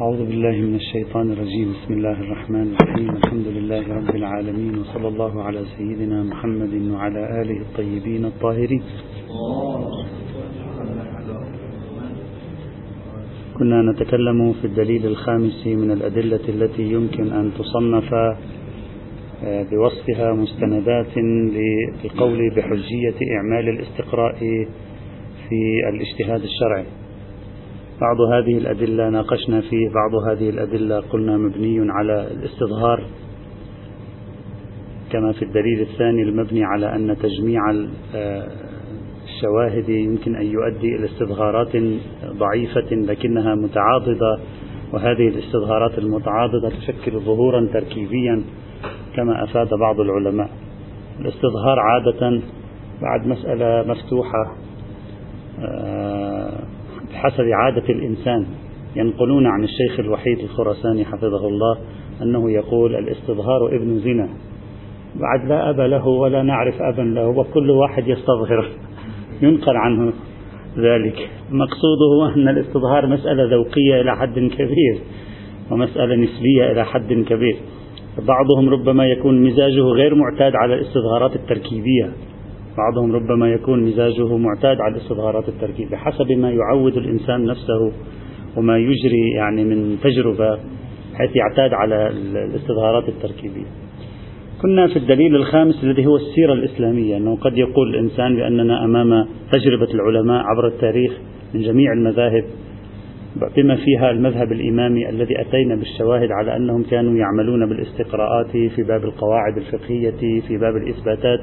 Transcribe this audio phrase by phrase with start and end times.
[0.00, 1.72] أعوذ بالله من الشيطان الرجيم.
[1.72, 3.10] بسم الله الرحمن الرحيم.
[3.10, 8.82] الحمد لله رب العالمين وصلى الله على سيدنا محمد وعلى آله الطيبين الطاهرين.
[13.58, 22.50] كنا نتكلم في الدليل الخامس من الأدلة التي يمكن أن تصنف آه، بوصفها مستندات للقول
[22.56, 24.38] بحجية إعمال الاستقراء
[25.48, 26.86] في الاجتهاد الشرعي.
[28.00, 33.02] بعض هذه الأدلة ناقشنا فيه بعض هذه الأدلة قلنا مبني على الاستظهار
[35.12, 37.60] كما في الدليل الثاني المبني على أن تجميع
[39.24, 41.76] الشواهد يمكن أن يؤدي إلى استظهارات
[42.24, 44.38] ضعيفة لكنها متعاضدة
[44.92, 48.42] وهذه الاستظهارات المتعاضدة تشكل ظهورا تركيبيا
[49.16, 50.50] كما أفاد بعض العلماء.
[51.20, 52.40] الاستظهار عادة
[53.02, 54.52] بعد مسألة مفتوحة
[55.60, 56.77] آه،
[57.12, 58.46] بحسب عادة الإنسان
[58.96, 61.78] ينقلون عن الشيخ الوحيد الخراساني حفظه الله
[62.22, 64.28] أنه يقول الإستظهار ابن زنا
[65.20, 68.68] بعد لا أب له ولا نعرف أبا له وكل واحد يستظهر
[69.42, 70.12] ينقل عنه
[70.78, 74.98] ذلك مقصوده أن الإستظهار مسألة ذوقية إلى حد كبير
[75.70, 77.56] ومسألة نسبية إلى حد كبير
[78.18, 82.12] بعضهم ربما يكون مزاجه غير معتاد على الإستظهارات التركيبية
[82.78, 87.92] بعضهم ربما يكون مزاجه معتاد على الاستظهارات التركيبية بحسب ما يعود الإنسان نفسه
[88.56, 90.58] وما يجري يعني من تجربة
[91.14, 92.08] حيث يعتاد على
[92.44, 93.66] الاستظهارات التركيبية.
[94.62, 99.88] كنا في الدليل الخامس الذي هو السيرة الإسلامية أنه قد يقول الإنسان بأننا أمام تجربة
[99.94, 101.12] العلماء عبر التاريخ
[101.54, 102.44] من جميع المذاهب
[103.56, 109.56] بما فيها المذهب الإمامي الذي أتينا بالشواهد على أنهم كانوا يعملون بالاستقراءات في باب القواعد
[109.56, 111.40] الفقهية في باب الإثباتات.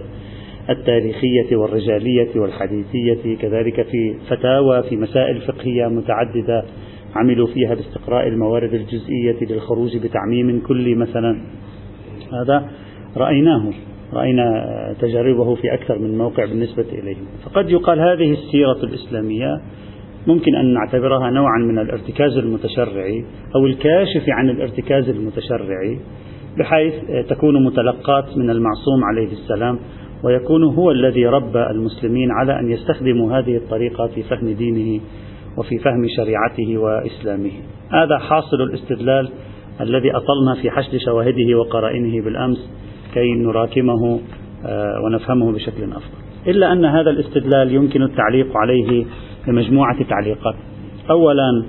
[0.69, 6.65] التاريخية والرجالية والحديثية كذلك في فتاوى في مسائل فقهية متعددة
[7.15, 11.41] عملوا فيها باستقراء الموارد الجزئية للخروج بتعميم كلي مثلا.
[12.41, 12.69] هذا
[13.17, 13.73] رأيناه
[14.13, 14.65] رأينا
[15.01, 17.15] تجاربه في أكثر من موقع بالنسبة إليه.
[17.45, 19.61] فقد يقال هذه السيرة الإسلامية
[20.27, 23.25] ممكن أن نعتبرها نوعا من الارتكاز المتشرعي
[23.55, 25.99] أو الكاشف عن الارتكاز المتشرعي
[26.57, 26.93] بحيث
[27.29, 29.79] تكون متلقات من المعصوم عليه السلام
[30.25, 35.01] ويكون هو الذي ربى المسلمين على أن يستخدموا هذه الطريقة في فهم دينه
[35.57, 37.51] وفي فهم شريعته وإسلامه.
[37.89, 39.29] هذا حاصل الاستدلال
[39.81, 42.69] الذي أطلنا في حشد شواهده وقرائنه بالأمس
[43.13, 44.19] كي نراكمه
[44.65, 46.17] آه، ونفهمه بشكل أفضل.
[46.47, 49.05] إلا أن هذا الاستدلال يمكن التعليق عليه
[49.47, 50.55] بمجموعة تعليقات.
[51.09, 51.65] أولا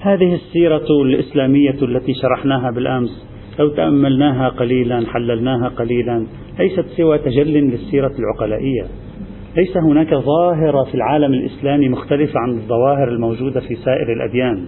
[0.00, 6.26] هذه السيرة الإسلامية التي شرحناها بالأمس لو تأملناها قليلا حللناها قليلا
[6.58, 8.82] ليست سوى تجل للسيرة العقلائية.
[9.56, 14.66] ليس هناك ظاهرة في العالم الإسلامي مختلفة عن الظواهر الموجودة في سائر الأديان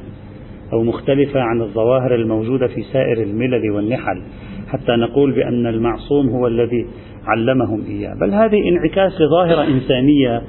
[0.73, 4.23] أو مختلفة عن الظواهر الموجودة في سائر الملل والنحل.
[4.69, 6.87] حتى نقول بأن المعصوم هو الذي
[7.27, 8.15] علمهم إياه.
[8.21, 10.43] بل هذه انعكاس لظاهرة إنسانية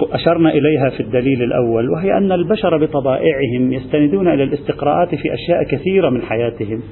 [0.00, 6.10] أشرنا إليها في الدليل الأول وهي أن البشر بطبائعهم يستندون إلى الاستقراءات في أشياء كثيرة
[6.10, 6.82] من حياتهم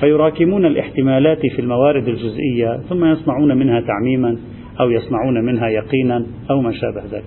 [0.00, 4.36] فيراكمون الاحتمالات في الموارد الجزئية ثم يصنعون منها تعميما
[4.80, 7.24] أو يصنعون منها يقينا أو ما شابه ذلك.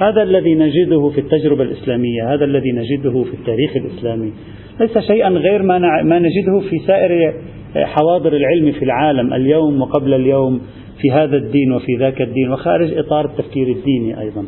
[0.00, 4.32] هذا الذي نجده في التجربة الإسلامية هذا الذي نجده في التاريخ الإسلامي.
[4.80, 7.34] ليس شيئا غير ما, ما نجده في سائر
[7.76, 10.60] حواضر العلم في العالم اليوم وقبل اليوم
[11.00, 14.44] في هذا الدين وفي ذاك الدين وخارج إطار التفكير الديني أيضا.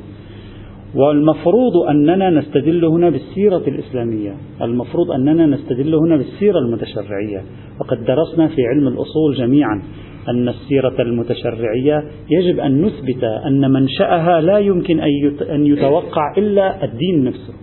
[0.95, 4.35] والمفروض أننا نستدل هنا بالسيرة الإسلامية.
[4.63, 7.43] المفروض أننا نستدل هنا بالسيرة المتشرعية.
[7.81, 9.83] وقد درسنا في علم الأصول جميعا
[10.29, 15.01] أن السيرة المتشرعية يجب أن نثبت أن منشأها لا يمكن
[15.51, 17.55] أن يتوقع إلا الدين نفسه.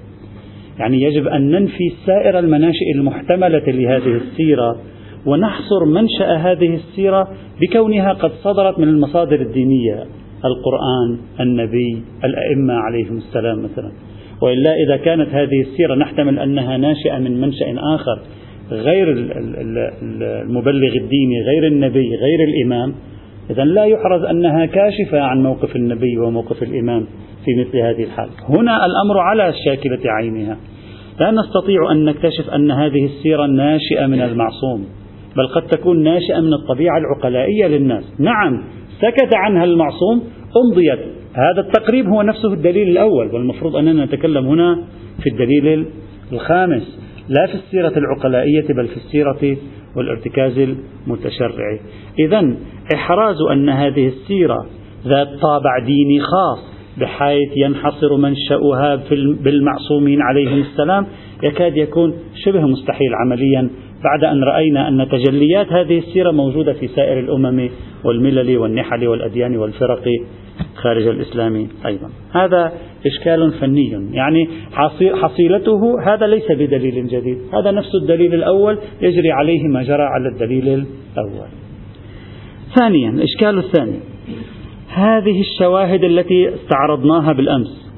[0.79, 4.77] يعني يجب أن ننفي سائر المناشئ المحتملة لهذه السيرة
[5.25, 7.27] ونحصر منشأ هذه السيرة
[7.61, 10.05] بكونها قد صدرت من المصادر الدينية.
[10.45, 13.91] القرآن النبي الأئمة عليهم السلام مثلا.
[14.41, 18.19] وإلا إذا كانت هذه السيرة نحتمل أنها ناشئة من منشأ آخر
[18.71, 19.07] غير
[20.21, 22.95] المبلغ الديني غير النبي غير الإمام
[23.49, 27.05] إذا لا يحرز أنها كاشفة عن موقف النبي وموقف الإمام
[27.45, 28.29] في مثل هذه الحال.
[28.49, 30.57] هنا الأمر على الشاكلة عينها.
[31.19, 34.85] لا نستطيع أن نكتشف أن هذه السيرة ناشئة من المعصوم
[35.37, 38.03] بل قد تكون ناشئة من الطبيعة العقلائية للناس.
[38.19, 38.63] نعم
[39.01, 40.23] سكت عنها المعصوم
[40.65, 40.99] أمضيت.
[41.33, 44.83] هذا التقريب هو نفسه الدليل الأول والمفروض أننا نتكلم هنا
[45.23, 45.85] في الدليل
[46.31, 46.99] الخامس
[47.29, 49.57] لا في السيرة العقلائية بل في السيرة
[49.95, 50.59] والارتكاز
[51.07, 51.79] المتشرعي
[52.19, 52.55] إذا
[52.95, 54.65] إحراز أن هذه السيرة
[55.07, 58.95] ذات طابع ديني خاص بحيث ينحصر منشأها
[59.43, 61.07] بالمعصومين عليهم السلام
[61.43, 62.13] يكاد يكون
[62.45, 63.69] شبه مستحيل عمليا
[64.03, 67.69] بعد أن رأينا أن تجليات هذه السيرة موجودة في سائر الأمم
[68.03, 70.03] والملل والنحل والأديان والفرق
[70.75, 72.09] خارج الإسلام أيضا.
[72.33, 72.71] هذا
[73.05, 74.47] إشكال فني يعني
[75.21, 77.37] حصيلته هذا ليس بدليل جديد.
[77.53, 81.47] هذا نفس الدليل الأول يجري عليه ما جرى على الدليل الأول.
[82.75, 83.99] ثانيا الإشكال الثاني.
[84.93, 87.91] هذه الشواهد التي استعرضناها بالأمس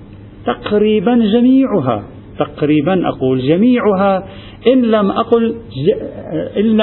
[0.45, 2.03] تقريبا جميعها
[2.39, 4.23] تقريبا أقول جميعها
[4.67, 5.55] إن لم أقل
[6.57, 6.77] إن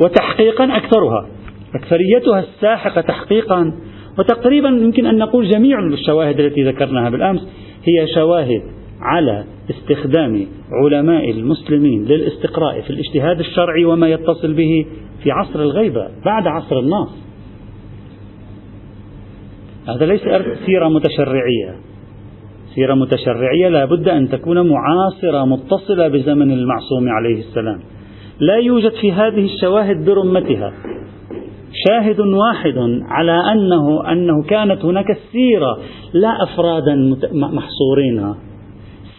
[0.00, 1.28] وتحقيقا أكثرها.
[1.74, 3.72] أكثريتها الساحقة تحقيقا.
[4.18, 7.48] وتقريبا يمكن أن نقول جميع الشواهد التي ذكرناها بالأمس
[7.84, 8.62] هي شواهد
[9.00, 10.46] على استخدام
[10.84, 14.86] علماء المسلمين للاستقراء في الاجتهاد الشرعي وما يتصل به
[15.22, 17.08] في عصر الغيبة بعد عصر الناس.
[19.88, 20.20] هذا ليس
[20.66, 21.89] سيرة متشرعية.
[22.74, 27.80] سيرة متشرعية لا بد أن تكون معاصرة متصلة بزمن المعصوم عليه السلام.
[28.40, 30.72] لا يوجد في هذه الشواهد برمتها.
[31.88, 32.74] شاهد واحد
[33.08, 35.78] على أنه أنه كانت هناك سيرة
[36.12, 36.94] لا أفرادا
[37.32, 38.34] محصورين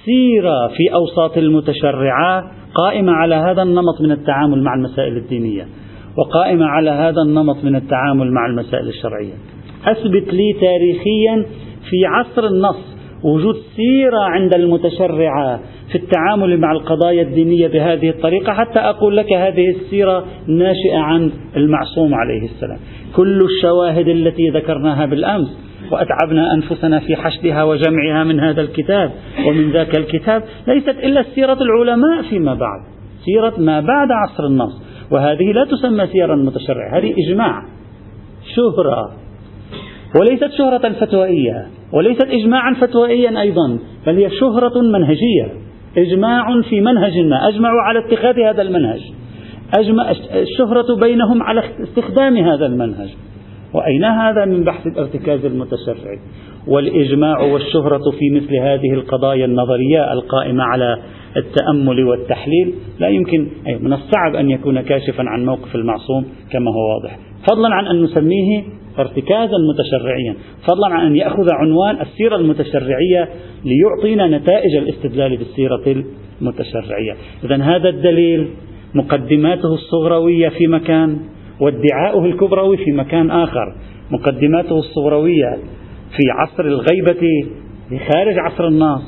[0.05, 5.67] سيرة في أوساط المتشرعة قائمة على هذا النمط من التعامل مع المسائل الدينية
[6.17, 9.33] وقائمة على هذا النمط من التعامل مع المسائل الشرعية.
[9.85, 11.45] أثبت لي تاريخيا
[11.89, 15.59] في عصر النص وجود سيرة عند المتشرعة
[15.91, 22.13] في التعامل مع القضايا الدينية بهذه الطريقة حتى أقول لك هذه السيرة ناشئة عن المعصوم
[22.15, 22.77] عليه السلام.
[23.15, 25.57] كل الشواهد التي ذكرناها بالأمس
[25.91, 29.11] وأتعبنا أنفسنا في حشدها وجمعها من هذا الكتاب
[29.47, 32.79] ومن ذاك الكتاب ليست إلا سيرة العلماء فيما بعد
[33.25, 34.81] سيرة ما بعد عصر النص.
[35.11, 37.63] وهذه لا تسمى سيرا متشرعة هذه إجماع
[38.55, 39.11] شهرة
[40.19, 41.80] وليست شهرة فتوائية.
[41.93, 45.47] وليست إجماعا فتوائيا أيضا بل هي شهرة منهجية.
[45.97, 47.47] إجماع في منهج ما.
[47.47, 49.01] أجمعوا على اتخاذ هذا المنهج.
[49.75, 53.09] أجمع الشهرة بينهم على استخدام هذا المنهج.
[53.73, 56.19] وأين هذا؟ من بحث الارتكاز المتشرعي
[56.67, 60.97] والإجماع والشهرة في مثل هذه القضايا النظرية القائمة على
[61.37, 62.73] التأمل والتحليل.
[62.99, 67.17] لا يمكن أي من الصعب أن يكون كاشفا عن موقف المعصوم كما هو واضح.
[67.49, 68.63] فضلا عن أن نسميه
[68.99, 70.35] ارتكازا متشرعيا
[70.67, 73.29] فضلا عن أن يأخذ عنوان السيرة المتشرعية
[73.65, 76.03] ليعطينا نتائج الاستدلال بالسيرة
[76.41, 77.15] المتشرعية.
[77.43, 78.47] إذا هذا الدليل
[78.93, 81.19] مقدماته الصغروية في مكان
[81.59, 83.75] وادعاؤه الكبروي في مكان آخر.
[84.11, 85.57] مقدماته الصغروية
[86.11, 87.47] في عصر الغيبة
[87.99, 89.01] خارج عصر الناس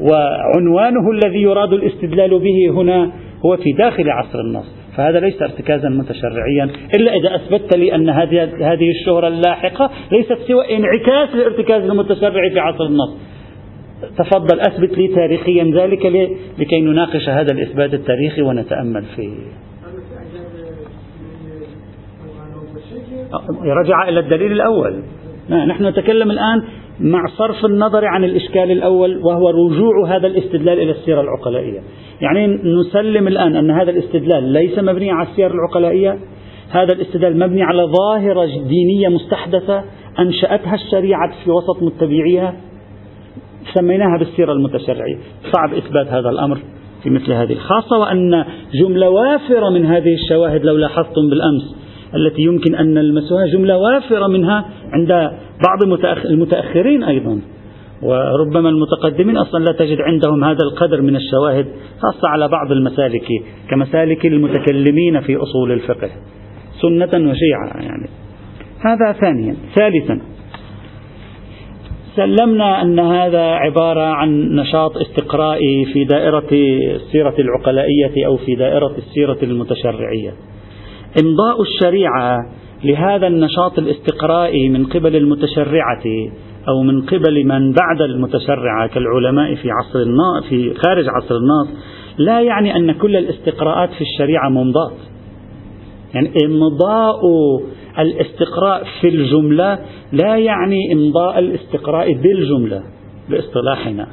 [0.00, 3.12] وعنوانه الذي يراد الاستدلال به هنا
[3.46, 8.44] هو في داخل عصر النص فهذا ليس ارتكازا متشرعيا إلا إذا أثبتت لي أن هذه
[8.44, 13.16] هذه الشهرة اللاحقة ليست سوى انعكاس للارتكاز المتشرعي في عصر النص.
[14.18, 16.06] تفضل أثبت لي تاريخيا ذلك
[16.58, 19.32] لكي نناقش هذا الإثبات التاريخي ونتأمل فيه.
[23.64, 25.02] رجع إلى الدليل الأول.
[25.50, 26.62] نحن نتكلم الآن
[27.00, 31.80] مع صرف النظر عن الإشكال الأول وهو رجوع هذا الاستدلال إلى السيرة العقلائية.
[32.20, 32.46] يعني
[32.80, 36.18] نسلم الآن أن هذا الاستدلال ليس مبني على السير العقلائية.
[36.70, 39.84] هذا الاستدلال مبني على ظاهرة دينية مستحدثة
[40.18, 42.54] أنشأتها الشريعة في وسط متبعيها.
[43.74, 45.18] سميناها بالسيرة المتشرعية.
[45.52, 46.58] صعب إثبات هذا الأمر
[47.02, 47.52] في مثل هذه.
[47.52, 51.81] الخاصة وأن جملة وافرة من هذه الشواهد لو لاحظتم بالأمس.
[52.14, 55.08] التي يمكن أن نلمسها جملة وافرة منها عند
[55.66, 57.40] بعض المتأخرين أيضا.
[58.02, 61.66] وربما المتقدمين أصلا لا تجد عندهم هذا القدر من الشواهد
[62.02, 63.26] خاصة على بعض المسالك
[63.70, 66.10] كمسالك المتكلمين في أصول الفقه.
[66.82, 68.08] سنة وشيعة يعني.
[68.80, 69.56] هذا ثانيا.
[69.74, 70.20] ثالثا.
[72.16, 79.38] سلمنا أن هذا عبارة عن نشاط استقرائي في دائرة السيرة العقلائية أو في دائرة السيرة
[79.42, 80.32] المتشرعية.
[81.20, 82.38] إمضاء الشريعة
[82.84, 86.04] لهذا النشاط الاستقرائي من قبل المتشرعة
[86.68, 91.66] أو من قبل من بعد المتشرعة كالعلماء في عصر الناس في خارج عصر الناس
[92.18, 94.92] لا يعني أن كل الاستقراءات في الشريعة ممضاة.
[96.14, 97.20] يعني إمضاء
[97.98, 99.78] الاستقراء في الجملة
[100.12, 102.82] لا يعني إمضاء الاستقراء بالجملة
[103.30, 104.06] باصطلاحنا.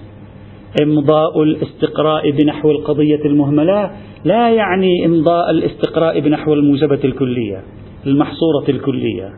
[0.84, 3.92] إمضاء الاستقراء بنحو القضية المهملة
[4.24, 7.64] لا يعني إمضاء الاستقراء بنحو الموجبة الكلية
[8.08, 9.30] المحصورة الكلية.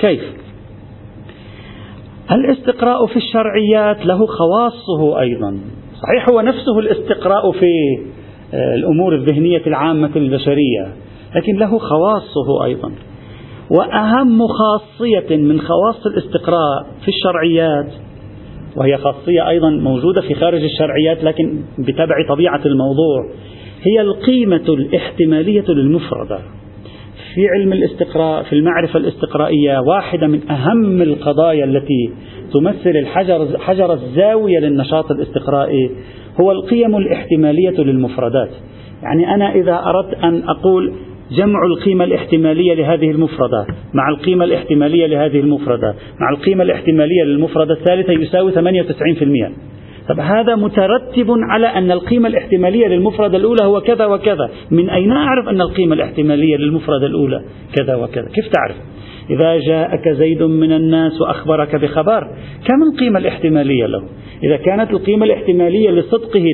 [0.00, 0.22] كيف؟
[2.32, 5.58] الاستقراء في الشرعيات له خواصه أيضا.
[6.02, 7.66] صحيح هو نفسه الاستقراء في
[8.54, 10.92] آه، الأمور الذهنية العامة البشرية
[11.36, 12.92] لكن له خواصه أيضا.
[13.70, 18.05] وأهم خاصية من خواص الاستقراء في الشرعيات
[18.76, 23.26] وهي خاصية أيضا موجودة في خارج الشرعيات لكن بتبع طبيعة الموضوع.
[23.82, 26.38] هي القيمة الاحتمالية للمفردة.
[27.34, 32.10] في علم الاستقراء في المعرفة الاستقرائية واحدة من أهم القضايا التي
[32.52, 35.90] تمثل الحجر حجر الزاوية للنشاط الاستقرائي
[36.40, 38.50] هو القيم الاحتمالية للمفردات.
[39.02, 40.94] يعني أنا إذا أردت أن أقول
[41.30, 48.12] جمع القيمة الاحتمالية لهذه المفردة مع القيمة الاحتمالية لهذه المفردة مع القيمة الاحتمالية للمفردة الثالثة
[48.12, 49.52] يساوي 98%
[50.08, 54.50] طب هذا مترتب على أن القيمة الاحتمالية للمفردة الأولى هو كذا وكذا.
[54.70, 57.42] من أين أعرف أن القيمة الاحتمالية للمفردة الأولى
[57.76, 58.76] كذا وكذا؟ كيف تعرف؟
[59.30, 62.20] إذا جاءك زيد من الناس وأخبرك بخبر
[62.66, 64.02] كم القيمة الاحتمالية له؟
[64.44, 66.44] إذا كانت القيمة الاحتمالية لصدقه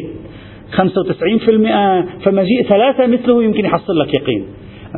[0.72, 4.44] 95% فمجيء ثلاثة مثله يمكن يحصل لك يقين.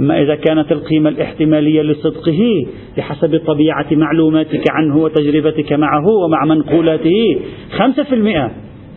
[0.01, 7.41] أما إذا كانت القيمة الاحتمالية لصدقه بحسب طبيعة معلوماتك عنه وتجربتك معه ومع منقولاته
[7.79, 8.51] خمسة في المئة.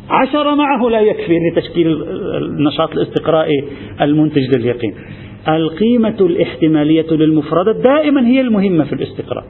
[0.09, 1.87] عشرة معه لا يكفي لتشكيل
[2.37, 3.63] النشاط الاستقرائي
[4.01, 4.93] المنتج لليقين
[5.47, 9.43] القيمة الاحتمالية للمفردة دائما هي المهمة في الاستقراء.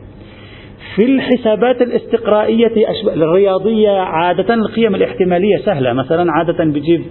[0.96, 2.72] في الحسابات الاستقرائية
[3.08, 5.94] الرياضية عادة القيم الاحتمالية سهلة.
[5.94, 7.02] مثلا عادة بيجيب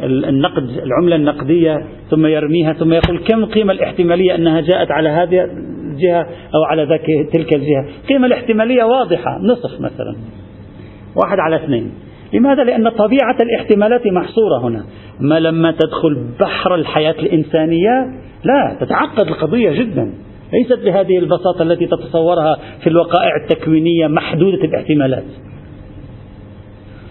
[0.00, 5.48] النقد العملة النقدية ثم يرميها ثم يقول كم القيمة الاحتمالية أنها جاءت على هذه
[5.92, 10.16] الجهة أو على ذاك تلك الجهة؟ القيمة الاحتمالية واضحة نصف مثلا.
[11.16, 11.92] واحد على اثنين.
[12.32, 14.84] لماذا؟ لأن طبيعة الاحتمالات محصورة هنا.
[15.20, 18.06] ما لما تدخل بحر الحياة الإنسانية
[18.44, 20.12] لا تتعقد القضية جدا.
[20.52, 25.24] ليست بهذه البساطة التي تتصورها في الوقائع التكوينية محدودة الاحتمالات.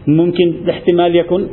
[0.08, 1.48] ممكن الاحتمال يكون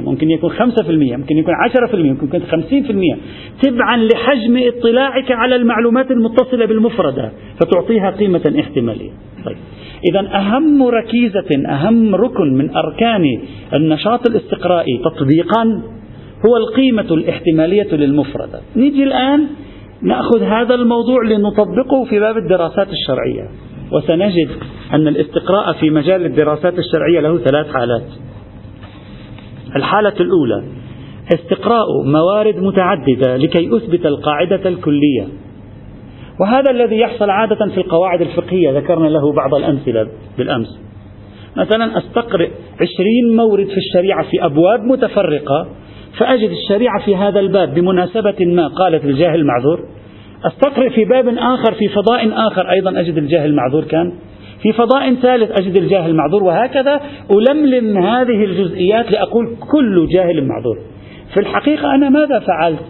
[0.00, 0.56] 2% ممكن يكون 5%
[0.90, 1.54] ممكن يكون
[1.90, 9.10] 10% ممكن يكون 50% تبعا لحجم اطلاعك على المعلومات المتصلة بالمفردة فتعطيها قيمة احتمالية.
[9.44, 9.56] طيب.
[10.10, 13.24] إذا أهم ركيزة أهم ركن من أركان
[13.74, 15.82] النشاط الاستقرائي تطبيقا
[16.46, 18.60] هو القيمة الاحتمالية للمفردة.
[18.76, 19.46] نيجي الآن
[20.02, 23.48] نأخذ هذا الموضوع لنطبقه في باب الدراسات الشرعية
[23.92, 24.48] وسنجد
[24.94, 28.06] أن الاستقراء في مجال الدراسات الشرعية له ثلاث حالات.
[29.76, 30.64] الحالة الأولى
[31.34, 35.28] استقراء موارد متعددة لكي أثبت القاعدة الكلية.
[36.40, 40.80] وهذا الذي يحصل عادة في القواعد الفقهية ذكرنا له بعض الأمثلة بالأمس.
[41.56, 45.66] مثلا أستقرئ عشرين مورد في الشريعة في أبواب متفرقة
[46.18, 49.84] فأجد الشريعة في هذا الباب بمناسبة ما قالت الجاهل معذور.
[50.44, 54.12] أستقرئ في باب آخر في فضاء آخر أيضا أجد الجاهل معذور كان.
[54.62, 57.00] في فضاء ثالث أجد الجاهل معذور وهكذا
[57.30, 60.78] ألملم هذه الجزئيات لأقول كل جاهل معذور.
[61.34, 62.80] في الحقيقة أنا ماذا فعلت؟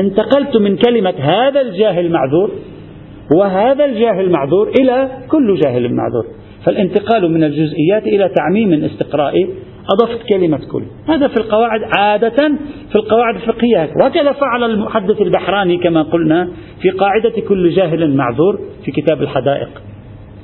[0.00, 2.50] انتقلت من كلمة هذا الجاهل معذور
[3.36, 6.26] وهذا الجاهل معذور إلى كل جاهل معذور.
[6.64, 9.48] فالانتقال من الجزئيات إلى تعميم استقرائي
[9.90, 10.82] أضفت كلمة كل.
[11.08, 12.52] هذا في القواعد عادة
[12.90, 13.90] في القواعد الفقهية.
[14.04, 16.48] وكذا فعل المحدث البحراني كما قلنا
[16.82, 19.68] في قاعدة كل جاهل معذور في كتاب الحدائق.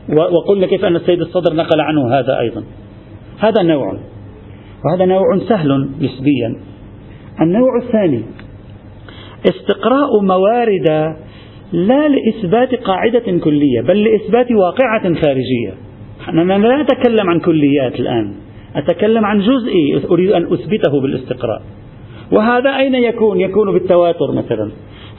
[0.08, 2.62] وقلنا كيف أن السيد الصدر نقل عنه هذا أيضا.
[3.38, 3.98] هذا نوع.
[4.84, 6.56] وهذا نوع سهل نسبيا.
[7.40, 8.22] النوع الثاني
[9.48, 11.14] استقراء موارد
[11.72, 15.74] لا لإثبات قاعدة كلية بل لإثبات واقعة خارجية.
[16.28, 18.34] أنا لا أتكلم عن كليات الآن.
[18.76, 21.62] أتكلم عن جزئي أريد أن أثبته بالاستقراء.
[22.32, 24.70] وهذا أين يكون؟ يكون بالتواتر مثلا.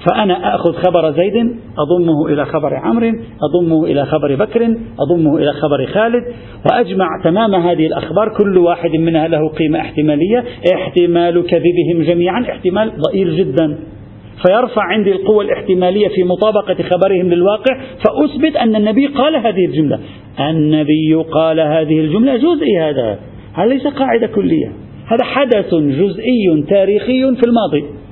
[0.10, 1.34] فأنا أخذ خبر زيد
[1.78, 3.12] أضمه إلى خبر عمرو
[3.44, 6.24] أضمه إلى خبر بكر أضمه إلى خبر خالد
[6.72, 10.44] وأجمع تمام هذه الأخبار كل واحد منها له قيمة احتمالية
[10.74, 13.80] احتمال كذبهم جميعا احتمال ضئيل جدا.
[14.48, 20.00] فيرفع عندي القوة الاحتمالية في مطابقة خبرهم للواقع فأثبت أن النبي قال هذه الجملة.
[20.50, 23.20] النبي قال هذه الجملة جزئي هذا.
[23.54, 24.72] هذا ليس قاعدة كلية؟
[25.08, 28.03] هذا حدث جزئي تاريخي في الماضي.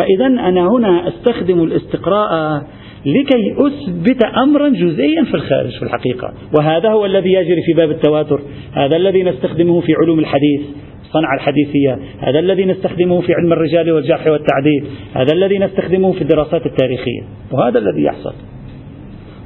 [0.00, 2.62] فإذا أنا هنا أستخدم الاستقراء
[3.06, 6.32] لكي أثبت أمرا جزئيا في الخارج في الحقيقة.
[6.58, 8.40] وهذا هو الذي يجري في باب التواتر.
[8.72, 10.60] هذا الذي نستخدمه في علوم الحديث
[11.02, 11.98] الصنعة الحديثية.
[12.18, 14.84] هذا الذي نستخدمه في علم الرجال والجرح والتعديل.
[15.14, 17.22] هذا الذي نستخدمه في الدراسات التاريخية.
[17.52, 18.34] وهذا الذي يحصل.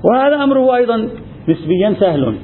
[0.05, 1.09] وهذا أمره أيضا
[1.49, 2.35] نسبيا سهل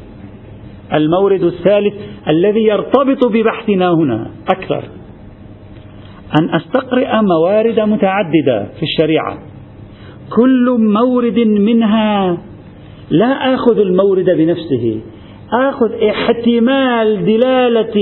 [0.95, 1.95] المورد الثالث
[2.29, 4.85] الذي يرتبط ببحثنا هنا أكثر.
[6.41, 9.39] أن أستقرئ موارد متعددة في الشريعة.
[10.37, 12.39] كل مورد منها
[13.11, 15.01] لا آخذ المورد بنفسه.
[15.53, 17.95] آخذ احتمال دلالة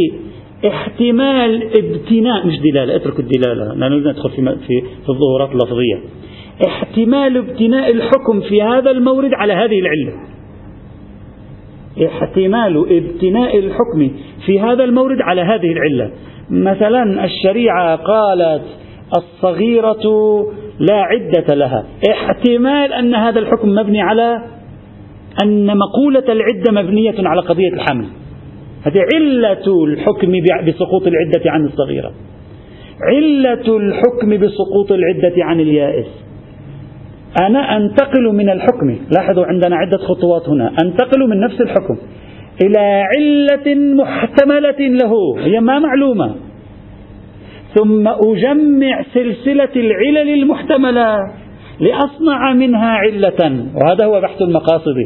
[0.67, 6.01] احتمال ابتناء مش دلالة اترك الدلالة لا ندخل في, في الظهورات اللفظية.
[6.67, 10.33] احتمال ابتناء الحكم في هذا المورد على هذه العلة.
[12.07, 14.11] احتمال ابتناء الحكم
[14.47, 16.11] في هذا المورد على هذه العلة.
[16.51, 18.63] مثلا الشريعة قالت
[19.17, 20.03] الصغيرة
[20.79, 21.87] لا عدة لها.
[22.11, 24.43] احتمال أن هذا الحكم مبني على
[25.45, 28.07] أن مقولة العدة مبنية على قضية الحمل.
[28.83, 30.33] هذه علة الحكم
[30.67, 32.13] بسقوط العدة عن الصغيرة.
[33.13, 36.07] علة الحكم بسقوط العدة عن اليائس.
[37.41, 38.97] أنا أنتقل من الحكم.
[39.17, 40.73] لاحظوا عندنا عدة خطوات هنا.
[40.85, 41.97] أنتقل من نفس الحكم
[42.65, 45.13] إلى علة محتملة له.
[45.39, 46.35] هي ما معلومة.
[47.75, 51.17] ثم أجمع سلسلة العلل المحتملة
[51.81, 53.67] لأصنع منها علة.
[53.75, 54.97] وهذا هو بحث المقاصد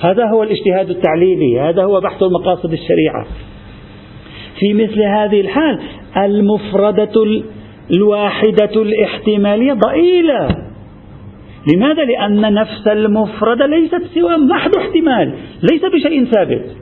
[0.00, 1.60] هذا هو الاجتهاد التعليلي.
[1.60, 3.26] هذا هو بحث المقاصد الشريعة.
[4.58, 5.80] في مثل هذه الحال
[6.16, 7.42] المفردة
[7.90, 10.69] الواحدة الاحتمالية ضئيلة.
[11.68, 15.34] لماذا؟ لأن نفس المفردة ليست سوى محض احتمال
[15.72, 16.76] ليس بشيء ثابت.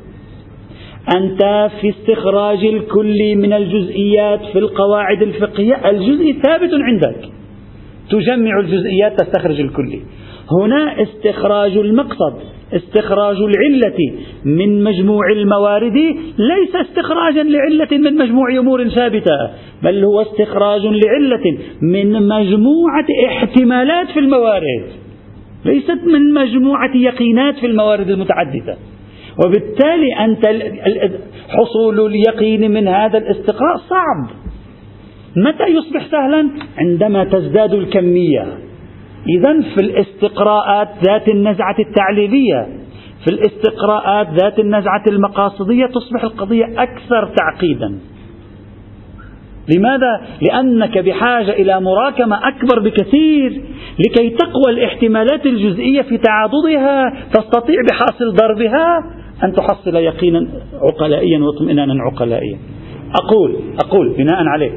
[1.16, 7.28] أنت في استخراج الكل من الجزئيات في القواعد الفقهية الجزء ثابت عندك.
[8.10, 9.98] تجمع الجزئيات تستخرج الكل.
[10.52, 12.34] هنا استخراج المقصد
[12.72, 13.96] استخراج العلة
[14.44, 15.96] من مجموع الموارد
[16.38, 19.50] ليس استخراجا لعلة من مجموع أمور ثابتة
[19.82, 24.84] بل هو استخراج لعلة من مجموعة احتمالات في الموارد
[25.64, 28.76] ليست من مجموعة يقينات في الموارد المتعددة.
[29.44, 30.46] وبالتالي أنت
[31.48, 34.38] حصول اليقين من هذا الاستقراء صعب.
[35.36, 38.67] متى يصبح سهلا؟ عندما تزداد الكمية.
[39.26, 42.68] إذا في الاستقراءات ذات النزعة التعليلية
[43.24, 47.98] في الاستقراءات ذات النزعة المقاصدية تصبح القضية أكثر تعقيدا
[49.76, 53.62] لماذا؟ لأنك بحاجة إلى مراكمة أكبر بكثير
[53.98, 58.98] لكي تقوى الاحتمالات الجزئية في تعاضدها تستطيع بحاصل ضربها
[59.44, 60.48] أن تحصل يقينا
[60.82, 62.58] عقلائيا واطمئنانا عقلائيا
[63.22, 64.72] أقول أقول بناء عليه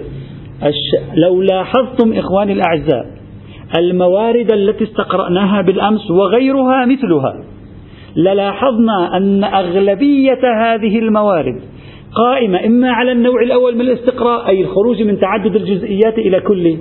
[1.15, 3.11] لو لاحظتم إخواني الأعزاء
[3.77, 7.43] الموارد التي استقرأناها بالأمس وغيرها مثلها.
[8.15, 11.62] للاحظنا أن أغلبية هذه الموارد
[12.15, 16.77] قائمة إما على النوع الأول من الاستقراء أي الخروج من تعدد الجزئيات إلى كل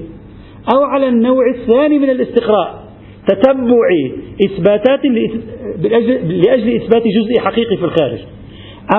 [0.74, 2.82] أو على النوع الثاني من الاستقراء.
[3.28, 3.88] تتبع
[4.44, 5.04] إثباتات
[6.24, 8.18] لأجل إثبات جزء حقيقي في الخارج.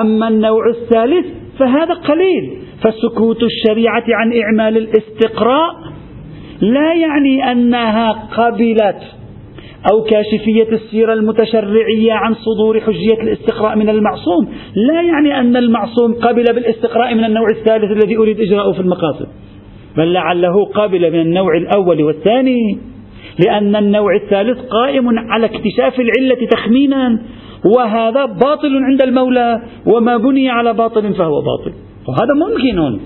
[0.00, 1.26] أما النوع الثالث
[1.58, 2.52] فهذا قليل
[2.82, 5.74] فسكوت الشريعة عن إعمال الاستقراء
[6.62, 9.02] لا يعني أنها قبلت
[9.92, 14.48] أو كاشفية السيرة المتشرعية عن صدور حجية الاستقراء من المعصوم.
[14.74, 19.26] لا يعني أن المعصوم قبل بالاستقراء من النوع الثالث الذي أريد إجراءه في المقاصد.
[19.96, 22.78] بل لعله قابل من النوع الأول والثاني.
[23.46, 27.22] لأن النوع الثالث قائم على اكتشاف العلة تخمينا
[27.76, 31.72] وهذا باطل عند المولى وما بني على باطل فهو باطل.
[32.08, 33.00] وهذا ممكن.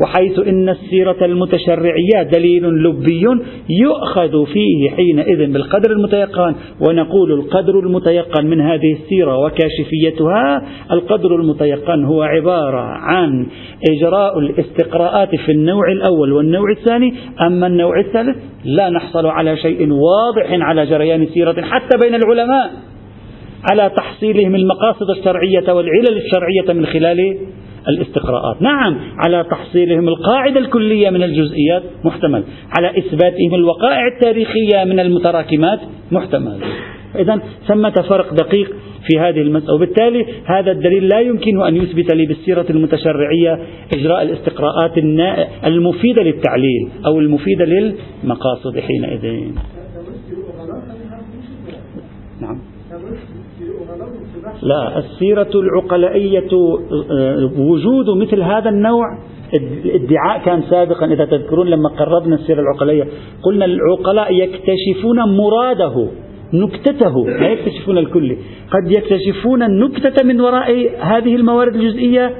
[0.00, 3.26] وحيث إن السيرة المتشرعية دليل لبي
[3.68, 6.54] يؤخذ فيه حينئذ بالقدر المتيقن
[6.88, 13.46] ونقول القدر المتيقن من هذه السيرة وكاشفيتها القدر المتيقن هو عبارة عن
[13.90, 20.52] إجراء الاستقراءات في النوع الأول والنوع الثاني أما النوع الثالث لا نحصل على شيء واضح
[20.52, 22.70] على جريان سيرة حتى بين العلماء
[23.70, 27.36] على تحصيلهم المقاصد الشرعية والعلل الشرعية من خلال
[27.88, 28.62] الاستقراءات.
[28.62, 32.44] نعم على تحصيلهم القاعدة الكلية من الجزئيات محتمل.
[32.78, 35.80] على إثباتهم الوقائع التاريخية من المتراكمات
[36.12, 36.58] محتمل.
[37.18, 38.70] إذا ثمة فرق دقيق
[39.06, 39.74] في هذه المسألة.
[39.74, 43.58] وبالتالي هذا الدليل لا يمكن أن يثبت لي بالسيرة المتشرعية
[43.94, 44.98] إجراء الاستقراءات
[45.66, 49.52] المفيدة للتعليل أو المفيدة للمقاصد حينئذ.
[54.62, 56.48] لا السيرة العقلائية
[57.10, 59.04] آه، وجود مثل هذا النوع
[59.84, 63.04] الادعاء كان سابقا إذا تذكرون لما قربنا السيرة العقلائية
[63.42, 66.08] قلنا العقلاء يكتشفون مراده
[66.54, 68.36] نكتته لا يكتشفون الكل
[68.70, 72.34] قد يكتشفون النكتة من وراء هذه الموارد الجزئية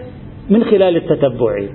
[0.50, 1.68] من خلال التتبع.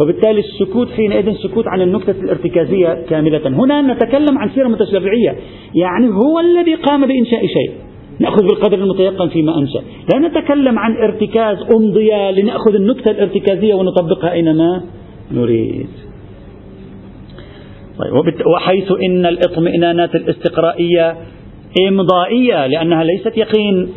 [0.00, 3.48] وبالتالي السكوت حينئذ سكوت عن النكتة الارتكازية كاملة.
[3.48, 5.36] هنا نتكلم عن سيرة متشرعية
[5.74, 7.89] يعني هو الذي قام بإنشاء شيء.
[8.20, 9.80] نأخذ بالقدر المتيقن فيما أنشأ.
[10.12, 14.82] لا نتكلم عن ارتكاز أمضية لنأخذ النكتة الارتكازية ونطبقها أينما
[15.32, 15.88] نريد.
[17.98, 21.16] طيب وحيث إن الاطمئنانات الاستقرائية
[21.88, 23.88] إمضائية لأنها ليست يقين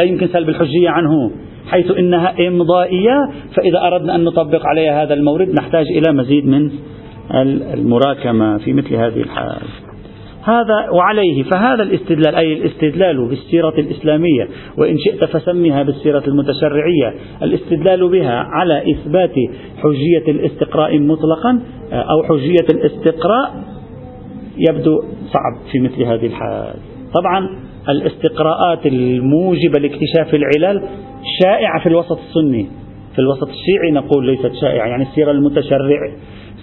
[0.00, 1.30] لا يمكن سلب الحجية عنه.
[1.66, 6.70] حيث إنها إمضائية فإذا أردنا أن نطبق عليها هذا المورد نحتاج إلى مزيد من
[7.74, 9.85] المراكمة في مثل هذه الحال.
[10.46, 17.14] هذا وعليه فهذا الاستدلال أي الاستدلال بالسيرة الإسلامية وإن شئت فسميها بالسيرة المتشرعية.
[17.42, 19.34] الاستدلال بها على إثبات
[19.82, 21.60] حجية الاستقراء مطلقا
[21.92, 23.64] أو حجية الاستقراء
[24.68, 26.74] يبدو صعب في مثل هذه الحال.
[27.14, 27.48] طبعا
[27.88, 30.82] الاستقراءات الموجبة لاكتشاف العلل
[31.42, 32.66] شائعة في الوسط السني.
[33.14, 36.12] في الوسط الشيعي نقول ليست شائعة يعني السيرة المتشرع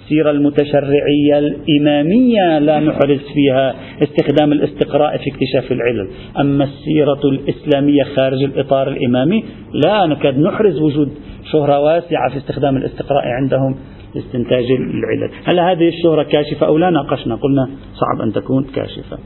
[0.04, 6.08] السيرة المتشرعية الإمامية لا نحرز فيها استخدام الاستقراء في اكتشاف العلل
[6.40, 9.44] أما السيرة الإسلامية خارج الإطار الإمامي
[9.84, 11.08] لا نكاد نحرز وجود
[11.52, 13.76] شهرة واسعة في استخدام الاستقراء عندهم
[14.14, 15.30] لاستنتاج العلل.
[15.44, 17.34] هل هذه الشهرة كاشفة أو لا؟ ناقشنا.
[17.34, 19.18] قلنا صعب أن تكون كاشفة.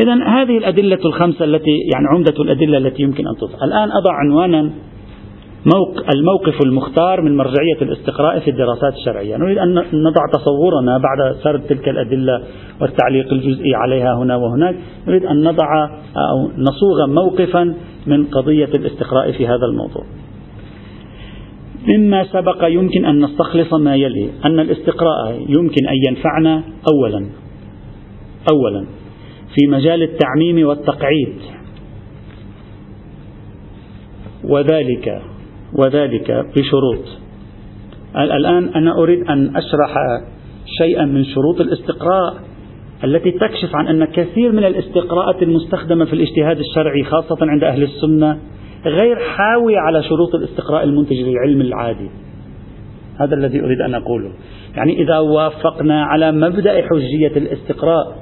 [0.00, 3.64] إذا هذه الأدلة الخمسة التي يعني عمدة الأدلة التي يمكن أن تضع.
[3.64, 4.70] الآن أضع عنوانا
[6.14, 9.36] الموقف المختار من مرجعية الاستقراء في الدراسات الشرعية.
[9.36, 12.42] نريد أن نضع تصورنا بعد سرد تلك الأدلة
[12.80, 14.76] والتعليق الجزئي عليها هنا وهناك.
[15.08, 15.84] نريد أن نضع
[16.16, 17.74] أو نصوغ موقفا
[18.06, 20.04] من قضية الاستقراء في هذا الموضوع.
[21.88, 27.26] مما سبق يمكن أن نستخلص ما يلي أن الاستقراء يمكن أن ينفعنا أولا.
[28.52, 28.86] أولا.
[29.54, 31.34] في مجال التعميم والتقعيد.
[34.44, 35.22] وذلك
[35.78, 37.04] وذلك بشروط.
[38.16, 39.94] الآن أنا أريد أن أشرح
[40.78, 42.34] شيئا من شروط الاستقراء
[43.04, 48.38] التي تكشف عن أن كثير من الاستقراءات المستخدمة في الاجتهاد الشرعي خاصة عند أهل السنة
[48.84, 52.10] غير حاوية على شروط الاستقراء المنتج للعلم العادي.
[53.20, 54.32] هذا الذي أريد أن أقوله.
[54.76, 58.16] يعني إذا وافقنا على مبدأ حجية الاستقراء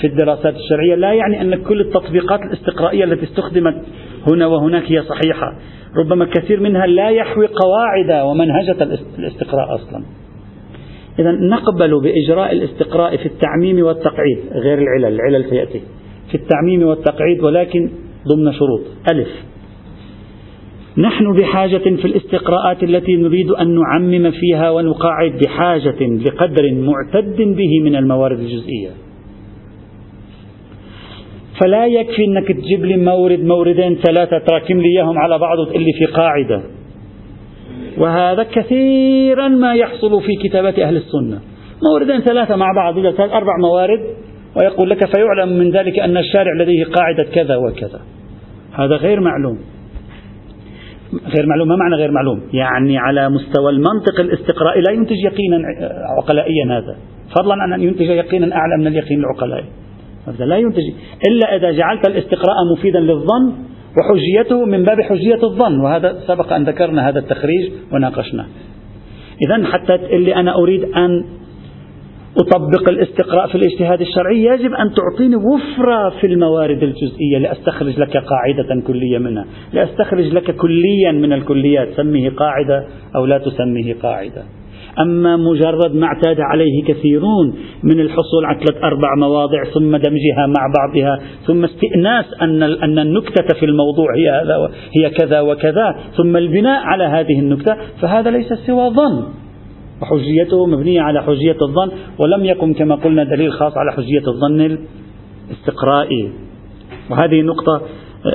[0.00, 3.74] في الدراسات الشرعية لا يعني أن كل التطبيقات الاستقرائية التي استخدمت
[4.26, 5.58] هنا وهناك هي صحيحة.
[5.96, 8.82] ربما كثير منها لا يحوي قواعد ومنهجة
[9.18, 10.04] الاستقراء أصلا.
[11.18, 15.80] إذا نقبل بإجراء الاستقراء في التعميم والتقعيد غير العلل العلل سيأتي.
[16.30, 17.90] في التعميم والتقعيد ولكن
[18.28, 18.80] ضمن شروط.
[19.10, 19.28] ألف.
[20.98, 27.96] نحن بحاجة في الاستقراءات التي نريد أن نعمم فيها ونقاعد بحاجة لقدر معتد به من
[27.96, 28.90] الموارد الجزئية.
[31.60, 35.92] فلا يكفي إنك تجيب لي مورد موردين ثلاثة تراكم لي إياهم على بعض وتقول لي
[35.92, 36.62] في قاعدة.
[37.98, 41.40] وهذا كثيرا ما يحصل في كتابات أهل السنة.
[41.90, 44.00] موردين ثلاثة مع بعض إذا أربع موارد
[44.56, 48.00] ويقول لك فيعلم من ذلك أن الشارع لديه قاعدة كذا وكذا.
[48.72, 49.58] هذا غير معلوم.
[51.36, 55.58] غير معلوم ما معنى غير معلوم؟ يعني على مستوى المنطق الاستقرائي لا ينتج يقينا
[56.18, 56.96] عقلائيا هذا.
[57.36, 59.64] فضلا عن أن ينتج يقينا أعلى من اليقين العقلائي.
[60.26, 60.82] هذا لا ينتج
[61.28, 63.52] إلا إذا جعلت الاستقراء مفيدا للظن
[63.98, 68.46] وحجيته من باب حجية الظن وهذا سبق أن ذكرنا هذا التخريج وناقشناه.
[69.46, 71.24] إذا حتى اللي أنا أريد أن
[72.36, 78.82] أطبق الاستقراء في الاجتهاد الشرعي يجب أن تعطيني وفرة في الموارد الجزئية لأستخرج لك قاعدة
[78.86, 79.44] كلية منها.
[79.72, 82.86] لأستخرج لك كليا من الكليات سميه قاعدة
[83.16, 84.42] أو لا تسميه قاعدة.
[85.00, 90.72] أما مجرد ما اعتاد عليه كثيرون من الحصول على ثلاث أربع مواضع ثم دمجها مع
[90.78, 96.82] بعضها ثم استئناس أن أن النكتة في الموضوع هي هذا هي كذا وكذا ثم البناء
[96.82, 99.24] على هذه النكتة فهذا ليس سوى ظن
[100.02, 104.78] وحجيته مبنية على حجية الظن ولم يقم كما قلنا دليل خاص على حجية الظن
[105.50, 106.32] الاستقرائي.
[107.10, 107.82] وهذه نقطة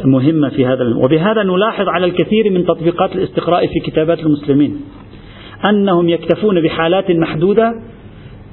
[0.05, 4.81] مهمة في هذا وبهذا نلاحظ على الكثير من تطبيقات الاستقراء في كتابات المسلمين.
[5.69, 7.73] أنهم يكتفون بحالات محدودة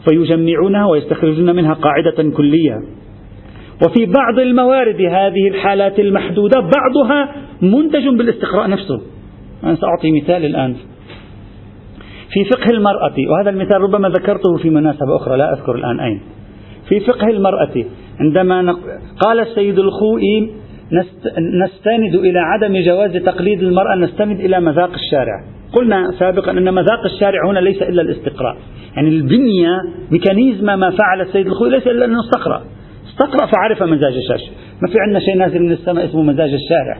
[0.08, 2.78] فيجمعونها ويستخرجون منها قاعدة كلية.
[3.86, 9.00] وفي بعض الموارد هذه الحالات المحدودة بعضها منتج بالاستقراء نفسه.
[9.64, 10.76] أنا سأعطي مثال الآن.
[12.32, 16.20] في فقه المرأة وهذا المثال ربما ذكرته في مناسبة أخرى لا أذكر الآن أين.
[16.88, 17.84] في فقه المرأة
[18.20, 18.76] عندما
[19.20, 20.50] قال السيد الخوئي
[21.64, 25.57] نستند إلى عدم جواز تقليد المرأة نستند إلى مذاق الشارع.
[25.72, 28.56] قلنا سابقا أن مذاق الشارع هنا ليس إلا الاستقراء.
[28.96, 29.70] يعني البنية
[30.10, 32.62] ميكانيزم ما فعل السيد الخوي ليس إلا أنه استقرأ.
[33.08, 34.52] استقرأ فعرف مزاج الشارع.
[34.82, 36.98] ما في عندنا شيء نازل من السماء اسمه مزاج الشارع.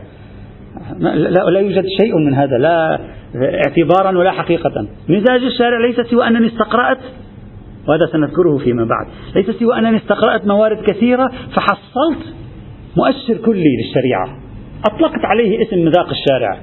[0.99, 2.99] لا, لا يوجد شيء من هذا لا
[3.35, 4.87] اعتبارا ولا حقيقة.
[5.09, 6.97] مزاج الشارع ليس سوى أنني استقرأت
[7.87, 9.07] وهذا سنذكره فيما بعد.
[9.35, 12.35] ليس سوى أنني استقرأت موارد كثيرة فحصلت
[12.97, 14.37] مؤشر كلي للشريعة.
[14.93, 16.57] أطلقت عليه اسم مذاق الشارع.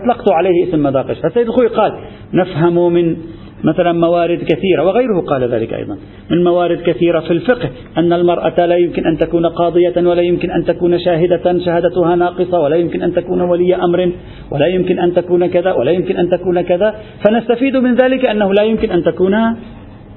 [0.00, 1.92] أطلقت عليه اسم مذاقش فالسيد الخوي قال
[2.34, 3.16] نفهم من
[3.64, 5.98] مثلا موارد كثيرة وغيره قال ذلك أيضا
[6.30, 10.64] من موارد كثيرة في الفقه أن المرأة لا يمكن أن تكون قاضية ولا يمكن أن
[10.64, 14.12] تكون شاهدة شهادتها ناقصة ولا يمكن أن تكون ولي أمر
[14.50, 16.94] ولا يمكن أن تكون كذا ولا يمكن أن تكون كذا.
[17.26, 19.34] فنستفيد من ذلك أنه لا يمكن أن تكون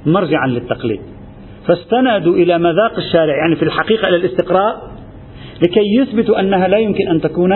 [0.06, 1.00] مرجعا للتقليد.
[1.68, 4.76] فاستندوا إلى مذاق الشارع يعني في الحقيقة إلى الاستقراء
[5.62, 7.52] لكي يثبتوا أنها لا يمكن أن تكون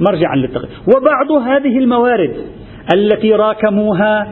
[0.00, 2.34] مرجعا للتقليد وبعض هذه الموارد
[2.94, 4.26] التي راكموها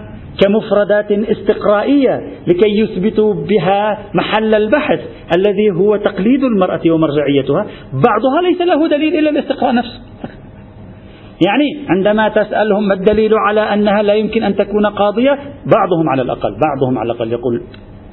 [0.44, 5.00] كمفردات استقرائية لكي يثبتوا بها محل البحث
[5.36, 10.00] الذي هو تقليد المرأة ومرجعيتها بعضها ليس له دليل إلا الاستقراء نفسه.
[11.46, 16.50] يعني عندما تسألهم ما الدليل على أنها لا يمكن أن تكون قاضية بعضهم على الأقل
[16.50, 17.62] بعضهم على الأقل يقول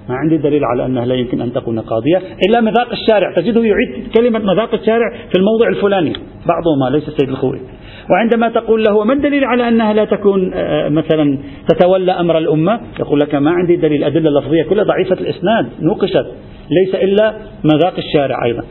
[0.10, 3.34] ما عندي دليل على أنها لا يمكن أن تكون قاضية إلا مذاق الشارع.
[3.36, 6.14] تجده يعيد كلمة مذاق الشارع في الموضع الفلاني
[6.48, 7.60] بعضهما ليس السيد الخوي.
[8.12, 11.38] وعندما تقول له ما الدليل على أنها لا تكون آه، مثلا
[11.70, 16.26] تتولى أمر الأمة؟ يقول لك ما عندي دليل أدلة لفظية كلها ضعيفة الإسناد نوقشت
[16.72, 18.64] ليس إلا مذاق الشارع أيضا.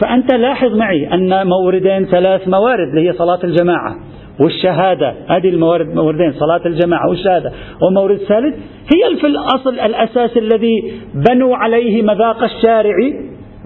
[0.00, 3.96] فأنت لاحظ معي أن موردين ثلاث موارد اللي هي صلاة الجماعة
[4.40, 7.52] والشهادة هذه الموارد موردين صلاة الجماعة والشهادة.
[7.82, 8.54] ومورد ثالث
[8.94, 10.92] هي في الأصل الأساس الذي
[11.30, 12.94] بنوا عليه مذاق الشارع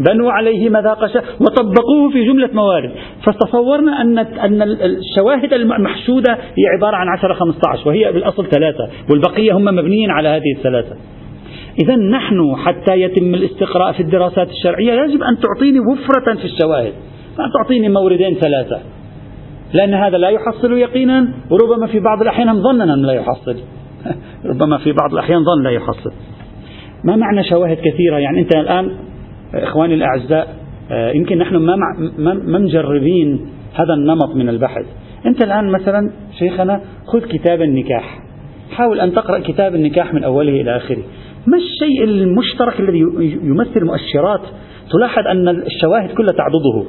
[0.09, 2.90] بنوا عليه مذاق الشارع وطبقوه في جملة موارد.
[3.26, 9.64] فتصورنا أن أن الشواهد المحشودة هي عبارة عن 10 15 وهي بالأصل ثلاثة والبقية هم
[9.64, 10.96] مبنيين على هذه الثلاثة.
[11.83, 16.92] إذا نحن حتى يتم الاستقراء في الدراسات الشرعية يجب أن تعطيني وفرة في الشواهد
[17.38, 18.80] ما تعطيني موردين ثلاثة.
[19.72, 23.56] لأن هذا لا يحصل يقينا وربما في بعض الأحيان ظننا لا يحصل.
[24.50, 26.12] ربما في بعض الأحيان ظن لا يحصل.
[27.04, 28.96] ما معنى شواهد كثيرة؟ يعني أنت الآن
[29.54, 31.76] إخواني الأعزاء آه، يمكن نحن ما
[32.18, 34.87] ما مجربين هذا النمط من البحث.
[35.26, 38.20] أنت الآن مثلا شيخنا خذ كتاب النكاح.
[38.70, 41.02] حاول أن تقرأ كتاب النكاح من أوله إلى آخره.
[41.46, 42.98] ما الشيء المشترك الذي
[43.42, 44.40] يمثل مؤشرات
[44.92, 46.88] تلاحظ أن الشواهد كلها تعضده؟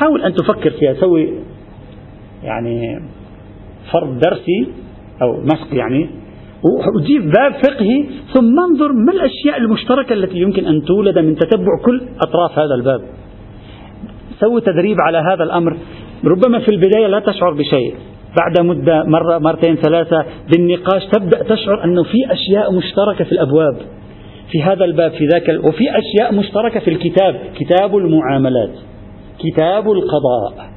[0.00, 1.32] حاول أن تفكر فيها سوي
[2.42, 3.00] يعني
[3.92, 4.68] فرض درسي
[5.22, 6.08] أو مسق يعني
[6.96, 8.04] وجيب باب فقهي
[8.34, 13.00] ثم انظر ما الأشياء المشتركة التي يمكن أن تولد من تتبع كل أطراف هذا الباب.
[14.40, 15.76] سوي تدريب على هذا الأمر.
[16.24, 17.94] ربما في البداية لا تشعر بشيء.
[18.40, 23.76] بعد مدة مرة مرتين ثلاثة بالنقاش تبدأ تشعر أنه في أشياء مشتركة في الأبواب.
[24.50, 27.40] في هذا الباب في ذاك وفي أشياء مشتركة في الكتاب.
[27.58, 28.74] كتاب المعاملات.
[29.38, 30.70] كتاب القضاء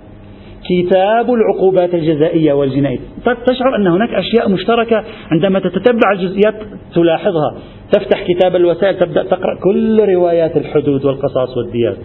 [0.70, 3.00] كتاب العقوبات الجزائية والجنائية.
[3.48, 6.56] تشعر أن هناك أشياء مشتركة عندما تتتبع الجزئيات
[6.96, 7.56] تلاحظها.
[7.92, 11.98] تفتح كتاب الوسائل تبدأ تقرأ كل روايات الحدود والقصاص والديات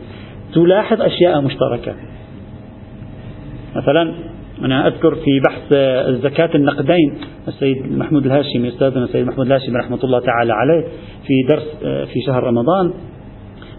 [0.55, 1.95] تلاحظ أشياء مشتركة.
[3.77, 4.15] مثلا
[4.65, 5.75] أنا أذكر في بحث
[6.23, 7.15] زكاة النقدين
[7.49, 10.85] السيد محمود الهاشمي أستاذنا السيد محمود الهاشمي رحمة الله تعالى عليه
[11.27, 11.77] في درس
[12.13, 12.93] في شهر رمضان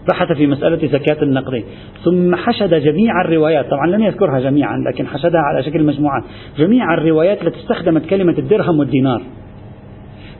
[0.08, 1.64] بحث في مسألة زكاة النقدين
[2.04, 3.70] ثم حشد جميع الروايات.
[3.70, 6.22] طبعا لم يذكرها جميعا لكن حشدها على شكل مجموعات
[6.58, 9.22] جميع الروايات التي استخدمت كلمة الدرهم والدينار.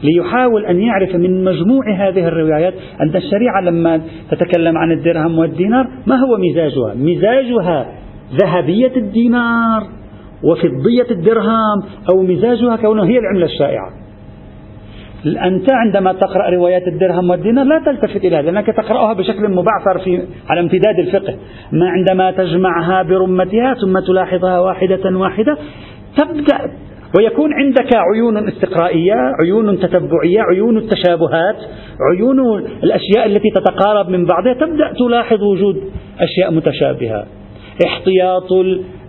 [0.03, 4.01] ليحاول أن يعرف من مجموع هذه الروايات أن الشريعة لما
[4.31, 7.87] تتكلم عن الدرهم والدينار ما هو مزاجها؟ مزاجها
[8.35, 9.83] ذهبية الدينار
[10.43, 14.06] وفضية الدرهم أو مزاجها كونه هي العملة الشائعة.
[15.27, 20.61] أنت عندما تقرأ روايات الدرهم والدينار لا تلتفت إليها لأنك تقرأها بشكل مبعثر في على
[20.61, 21.35] امتداد الفقه.
[21.73, 25.57] ما عندما تجمعها برمتها ثم تلاحظها واحدة واحدة
[26.17, 26.59] تبدأ
[27.19, 31.57] ويكون عندك عيون استقرائية عيون تتبعية عيون التشابهات
[32.13, 35.77] عيون الأشياء التي تتقارب من بعضها تبدأ تلاحظ وجود
[36.21, 37.27] أشياء متشابهة.
[37.87, 38.53] احتياط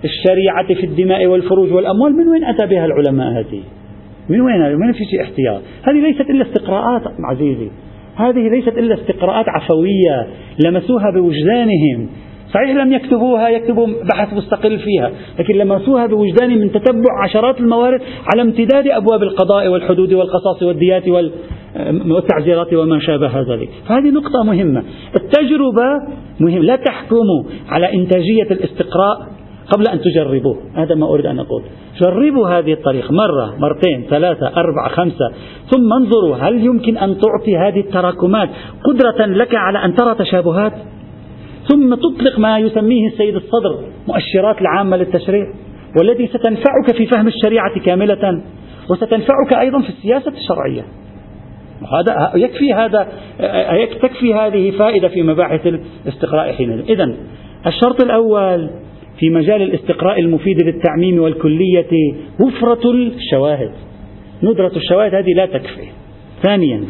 [0.06, 3.62] الشريعة في الدماء والفروج والأموال من وين أتى بها العلماء هذه؟
[4.30, 5.62] من وين هذه؟ ما في شيء احتياط.
[5.84, 7.70] هذه ليست إلا استقراءات عزيزي.
[8.16, 10.28] هذه ليست إلا استقراءات عفوية
[10.66, 12.10] لمسوها بوجدانهم.
[12.54, 18.02] صحيح لم يكتبوها يكتبوا بحث مستقل فيها لكن لمسوها بوجدانهم من تتبع عشرات الموارد
[18.34, 21.04] على امتداد أبواب القضاء والحدود والقصاص والديات
[22.10, 23.70] والتعزيرات وما شابه ذلك.
[23.90, 24.84] فهذه نقطة مهمة.
[25.16, 26.64] التجربة مهم.
[26.64, 29.37] لا تحكموا على إنتاجية الاستقراء
[29.74, 30.58] قبل أن تجربوه.
[30.76, 31.64] هذا ما أريد أن أقول.
[32.02, 35.32] جربوا هذه الطريقة مرة مرتين ثلاثة أربعة خمسة
[35.72, 38.50] ثم انظروا هل يمكن أن تعطي هذه التراكمات
[38.84, 40.74] قدرة لك على أن ترى تشابهات؟
[41.68, 45.54] ثم تطلق ما يسميه السيد الصدر مؤشرات العامة للتشريع
[46.00, 48.42] والتي ستنفعك في فهم الشريعة كاملة
[48.90, 50.86] وستنفعك أيضا في السياسة الشرعية.
[51.94, 53.08] هذا يكفي هذا
[54.02, 56.90] تكفي هذه فائدة في مباحث الاستقراء حينئذ.
[56.90, 57.14] إذا
[57.68, 58.70] الشرط الأول
[59.20, 63.72] في مجال الاستقراء المفيد للتعميم والكلية وفرة الشواهد.
[64.44, 65.88] ندرة الشواهد هذه لا تكفي.
[66.44, 66.84] ثانيا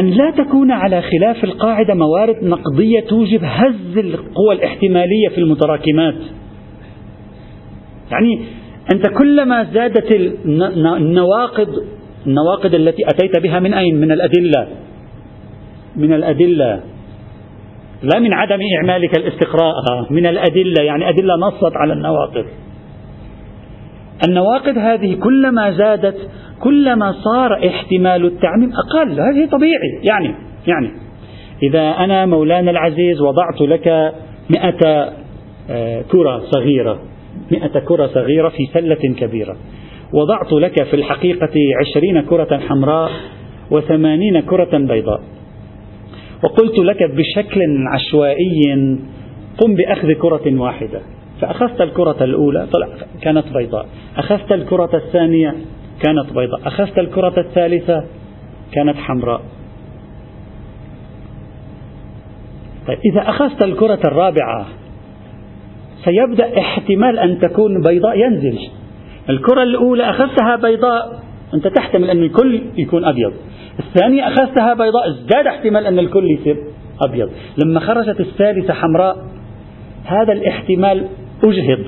[0.00, 6.14] أن لا تكون على خلاف القاعدة موارد نقدية توجب هز القوى الاحتمالية في المتراكمات.
[8.10, 8.40] يعني
[8.94, 10.12] أنت كلما زادت
[10.96, 11.68] النواقض
[12.26, 14.68] النواقد التي أتيت بها من أين؟ من الأدلة.
[15.96, 16.80] من الأدلة.
[18.02, 19.74] لا من عدم إعمالك الاستقراء
[20.10, 22.46] من الأدلة يعني أدلة نصت على النواقد
[24.28, 26.16] النواقد هذه كلما زادت
[26.60, 29.20] كلما صار احتمال التعميم أقل.
[29.20, 30.34] هذه طبيعي يعني
[30.66, 30.90] يعني.
[31.62, 34.14] إذا أنا مولانا العزيز وضعت لك
[34.50, 35.12] مئة
[35.70, 36.98] آه، كرة صغيرة
[37.50, 39.56] مئة كرة صغيرة في سلة كبيرة.
[40.12, 43.10] وضعت لك في الحقيقة عشرين كرة حمراء
[43.70, 45.20] وثمانين كرة بيضاء.
[46.42, 48.98] وقلت لك بشكل عشوائي
[49.58, 51.00] قم بأخذ كرة واحدة.
[51.40, 52.88] فأخذت الكرة الأولى طلع
[53.22, 53.86] كانت بيضاء.
[54.16, 55.54] أخذت الكرة الثانية
[56.02, 56.60] كانت بيضاء.
[56.66, 58.04] أخذت الكرة الثالثة
[58.72, 59.42] كانت حمراء.
[62.86, 64.66] طيب إذا أخذت الكرة الرابعة
[66.04, 68.58] سيبدأ احتمال أن تكون بيضاء ينزل.
[69.30, 71.22] الكرة الأولى أخذتها بيضاء
[71.54, 73.32] أنت تحتمل أن الكل يكون أبيض.
[73.80, 76.56] الثانية أخذتها بيضاء ازداد احتمال أن الكل يصير
[77.08, 77.30] أبيض.
[77.64, 79.16] لما خرجت الثالثة حمراء
[80.04, 81.06] هذا الاحتمال
[81.44, 81.84] أجهض.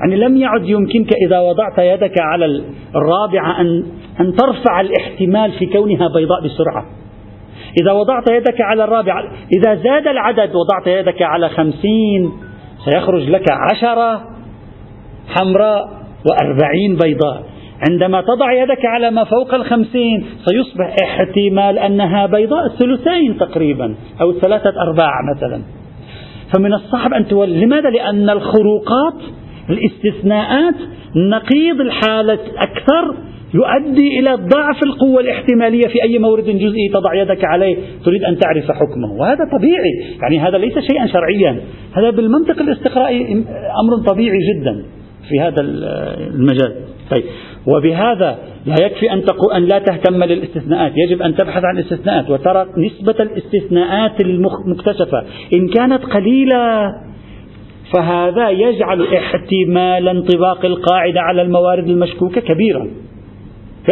[0.00, 2.62] يعني لم يعد يمكنك إذا وضعت يدك على
[2.96, 3.84] الرابعة أن,
[4.20, 6.86] أن ترفع الاحتمال في كونها بيضاء بسرعة.
[7.82, 12.32] إذا وضعت يدك على الرابعة إذا زاد العدد وضعت يدك على خمسين
[12.84, 14.24] سيخرج لك عشرة
[15.28, 15.88] حمراء
[16.30, 17.49] وأربعين بيضاء.
[17.88, 24.72] عندما تضع يدك على ما فوق الخمسين سيصبح احتمال أنها بيضاء الثلثين تقريبا أو ثلاثة
[24.82, 25.62] أرباع مثلا.
[26.54, 29.14] فمن الصعب أن تولي لماذا؟ لأن الخروقات
[29.70, 30.74] الاستثناءات
[31.16, 33.14] نقيض الحالة أكثر
[33.54, 38.70] يؤدي إلى ضعف القوة الاحتمالية في أي مورد جزئي تضع يدك عليه تريد أن تعرف
[38.70, 39.12] حكمه.
[39.20, 41.60] وهذا طبيعي يعني هذا ليس شيئا شرعيا.
[41.96, 43.32] هذا بالمنطق الاستقرائي
[43.82, 44.84] أمر طبيعي جدا
[45.28, 46.74] في هذا المجال.
[47.10, 47.24] طيب.
[47.66, 50.92] وبهذا لا يكفي أن تقول أن لا تهتم للاستثناءات.
[50.96, 55.24] يجب أن تبحث عن الاستثناءات وترى نسبة الاستثناءات المكتشفة.
[55.54, 56.92] إن كانت قليلة
[57.94, 62.88] فهذا يجعل احتمال انطباق القاعدة على الموارد المشكوكة كبيرا.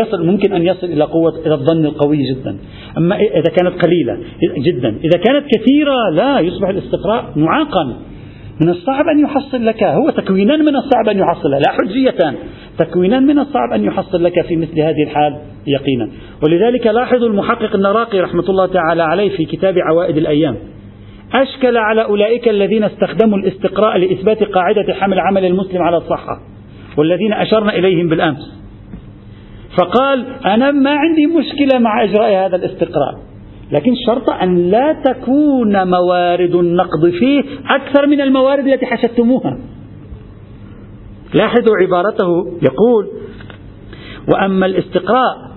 [0.00, 2.58] يصل ممكن أن يصل إلى قوة إلى الظن القوي جدا.
[2.98, 4.18] أما إذا كانت قليلة
[4.58, 4.88] جدا.
[4.88, 7.96] إذا كانت كثيرة لا يصبح الاستقراء معاقا.
[8.60, 12.34] من الصعب أن يحصل لك هو تكوينان من الصعب أن يحصل لا حجيتان
[12.78, 16.10] تكوينان من الصعب أن يحصل لك في مثل هذه الحال يقينا.
[16.42, 20.56] ولذلك لاحظوا المحقق النراقي رحمة الله تعالى عليه في كتاب عوائد الأيام.
[21.34, 26.40] أشكل على أولئك الذين استخدموا الاستقراء لإثبات قاعدة حمل عمل المسلم على الصحة
[26.96, 28.58] والذين أشرنا إليهم بالأمس.
[29.78, 33.27] فقال أنا ما عندي مشكلة مع إجراء هذا الاستقراء.
[33.72, 39.58] لكن شرط أن لا تكون موارد النقد فيه أكثر من الموارد التي حشدتموها
[41.34, 42.28] لاحظوا عبارته
[42.62, 43.08] يقول
[44.28, 45.48] وأما الاستقراء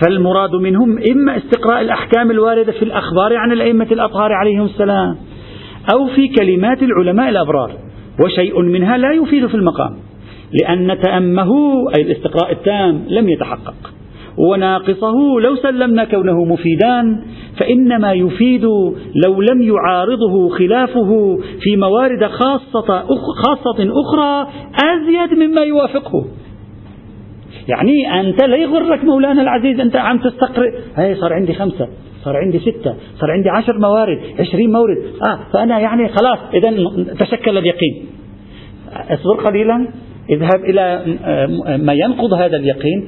[0.00, 5.16] فالمراد منهم إما استقراء الأحكام الواردة في الأخبار عن الأئمة الأطهار عليهم السلام
[5.92, 7.72] أو في كلمات العلماء الأبرار
[8.24, 9.96] وشيء منها لا يفيد في المقام
[10.62, 11.50] لأن تأمه
[11.96, 13.74] أي الاستقراء التام لم يتحقق.
[14.38, 17.20] وناقصه لو سلمنا كونه مفيدان
[17.58, 18.64] فإنما يفيد
[19.24, 23.04] لو لم يعارضه خلافه في موارد خاصة
[23.44, 26.24] خاصة أخرى أزيد مما يوافقه.
[27.68, 30.72] يعني أنت لا يغرك مولانا العزيز أنت عم تستقرئ.
[30.96, 31.88] هي صار عندي خمسة
[32.24, 34.98] صار عندي ستة صار عندي عشر موارد عشرين مورد.
[35.28, 36.70] آه فأنا يعني خلاص إذا
[37.18, 38.06] تشكل اليقين.
[39.10, 39.88] أصبر قليلا.
[40.30, 41.02] اذهب إلى
[41.78, 43.06] ما ينقض هذا اليقين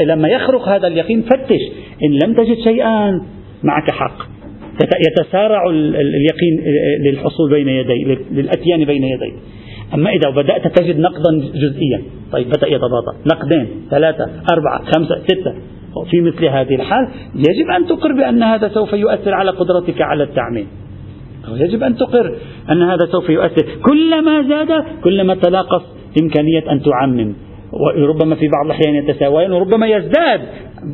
[0.00, 1.60] إلى ما يخرق هذا اليقين فتش.
[2.04, 3.20] إن لم تجد شيئا
[3.62, 4.38] معك حق.
[5.08, 9.32] يتسارع اليقين للحصول بين يدي للأتيان بين يدي.
[9.94, 15.54] أما إذا بدأت تجد نقدا جزئيا طيب بدأ يتباطأ نقدين ثلاثة أربعة خمسة ستة.
[16.10, 20.66] في مثل هذه الحال يجب أن تقر بأن هذا سوف يؤثر على قدرتك على التعميم.
[21.48, 22.36] يجب أن تقر
[22.70, 23.66] أن هذا سوف يؤثر.
[23.82, 25.82] كلما زاد كلما تناقص
[26.22, 27.32] إمكانية أن تعمم.
[27.72, 30.40] وربما في بعض الأحيان يتساويان وربما يزداد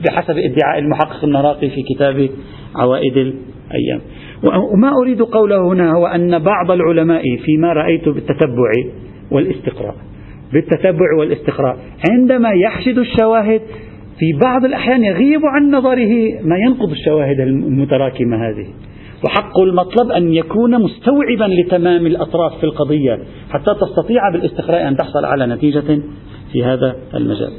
[0.06, 2.28] بحسب ادعاء المحقق النراقي في كتاب
[2.76, 4.00] عوائد الأيام.
[4.72, 8.72] وما أريد قوله هنا هو أن بعض العلماء فيما رأيت بالتتبع
[9.30, 9.94] والاستقراء
[10.52, 11.76] بالتتبع والاستقراء
[12.10, 13.60] عندما يحشد الشواهد
[14.18, 18.66] في بعض الأحيان يغيب عن نظره ما ينقض الشواهد المتراكمة هذه.
[19.24, 23.18] وحق المطلب أن يكون مستوعبا لتمام الأطراف في القضية
[23.50, 26.00] حتى تستطيع بالاستقراء أن تحصل على نتيجة
[26.52, 27.52] في هذا المجال.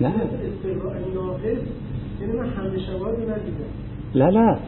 [0.00, 0.12] لا.
[4.14, 4.58] لا لا.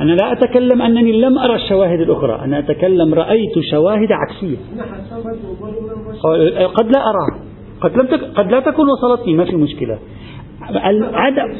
[0.00, 2.44] أنا لا أتكلم أنني لم أرى الشواهد الأخرى.
[2.44, 4.56] أنا أتكلم رأيت شواهد عكسية.
[6.66, 7.40] قد لا أرى.
[7.80, 8.24] قد, لم تك...
[8.24, 9.98] قد لا تكون وصلت ما في مشكلة.
[11.14, 11.52] عدم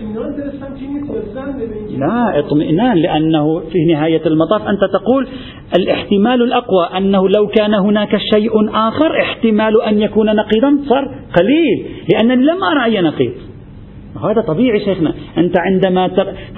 [1.99, 5.29] لا اطمئنان لأنه في نهاية المطاف أنت تقول
[5.77, 11.05] الاحتمال الأقوى أنه لو كان هناك شيء آخر احتمال أن يكون نقيضا صار
[11.37, 13.33] قليل لأنني لم أرى أي نقيض.
[14.25, 15.15] هذا طبيعي شيخنا.
[15.39, 16.09] أنت عندما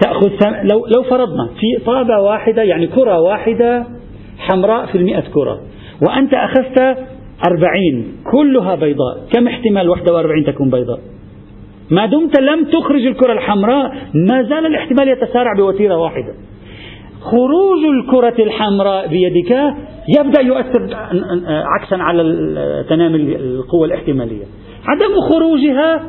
[0.01, 0.31] تأخذ
[0.63, 3.87] لو, لو فرضنا في طابة واحدة يعني كرة واحدة
[4.39, 5.61] حمراء في المئة كرة
[6.09, 6.99] وأنت أخذت
[7.49, 11.14] أربعين كلها بيضاء كم احتمال واحدة وأربعين تكون بيضاء؟
[11.91, 16.35] ما دمت لم تخرج الكرة الحمراء ما زال الاحتمال يتسارع بوتيرة واحدة.
[17.21, 19.51] خروج الكرة الحمراء بيدك
[20.19, 20.97] يبدأ يؤثر
[21.49, 22.23] عكسا على
[22.89, 24.45] تنامي القوة الاحتمالية.
[24.87, 26.03] عدم خروجها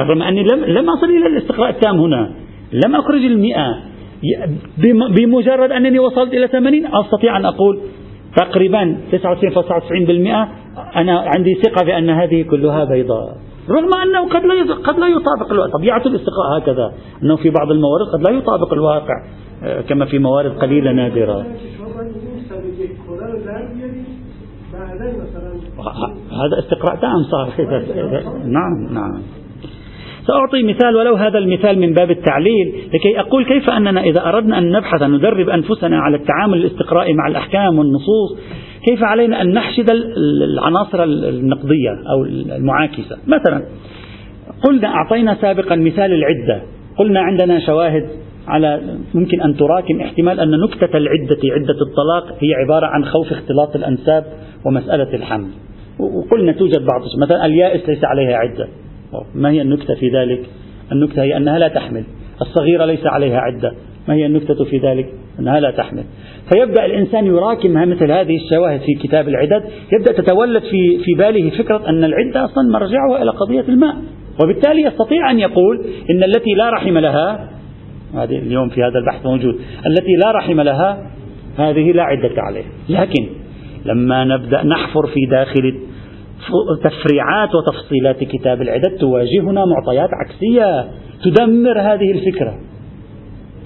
[0.00, 2.30] رغم أني لم, لم أصل إلى الاستقراء التام هنا.
[2.72, 3.78] لم أخرج المئة.
[5.16, 7.80] بمجرد أنني وصلت إلى ثمانين أستطيع أن أقول
[8.36, 10.48] تقريبا 99.99%
[10.96, 13.36] أنا عندي ثقة بأن هذه كلها بيضاء.
[13.70, 15.72] رغم أنه قد لا قد لا يطابق الواقع.
[15.72, 16.92] طبيعة الاستقراء هكذا.
[17.22, 19.24] أنه في بعض الموارد قد لا يطابق الواقع
[19.62, 21.46] آه، كما في موارد قليلة نادرة.
[26.30, 27.52] هذا استقراء تام صار
[28.44, 29.22] نعم نعم.
[30.28, 34.72] سأعطي مثال ولو هذا المثال من باب التعليل لكي أقول كيف أننا إذا أردنا أن
[34.72, 38.38] نبحث أن ندرب أنفسنا على التعامل الاستقرائي مع الأحكام والنصوص
[38.86, 43.62] كيف علينا أن نحشد العناصر النقدية أو المعاكسة؟ مثلا
[44.64, 46.62] قلنا أعطينا سابقا مثال العدة
[46.98, 48.08] قلنا عندنا شواهد
[48.48, 48.80] على
[49.14, 54.24] ممكن أن تراكم احتمال أن نكتة العدة عدة الطلاق هي عبارة عن خوف اختلاط الأنساب
[54.66, 55.48] ومسألة الحمل.
[55.98, 58.68] وقلنا توجد بعض مثلا اليائس ليس عليها عدة.
[59.34, 60.46] ما هي النكتة في ذلك؟
[60.92, 62.04] النكتة هي أنها لا تحمل.
[62.40, 63.72] الصغيرة ليس عليها عدة.
[64.08, 65.06] ما هي النكتة في ذلك؟
[65.40, 66.04] أنها لا تحمل.
[66.52, 69.62] فيبدأ الإنسان يراكم مثل هذه الشواهد في كتاب العدد.
[69.92, 73.96] يبدأ تتولد في, في باله فكرة أن العدة أصلا مرجعها إلى قضية الماء.
[74.42, 77.50] وبالتالي يستطيع أن يقول إن التي لا رحم لها
[78.14, 79.54] هذه اليوم في هذا البحث موجود
[79.86, 81.10] التي لا رحم لها
[81.58, 82.66] هذه لا عدة عليها.
[82.88, 83.26] لكن
[83.84, 85.87] لما نبدأ نحفر في داخل
[86.82, 90.90] تفريعات وتفصيلات كتاب العدد تواجهنا معطيات عكسية
[91.24, 92.58] تدمر هذه الفكرة.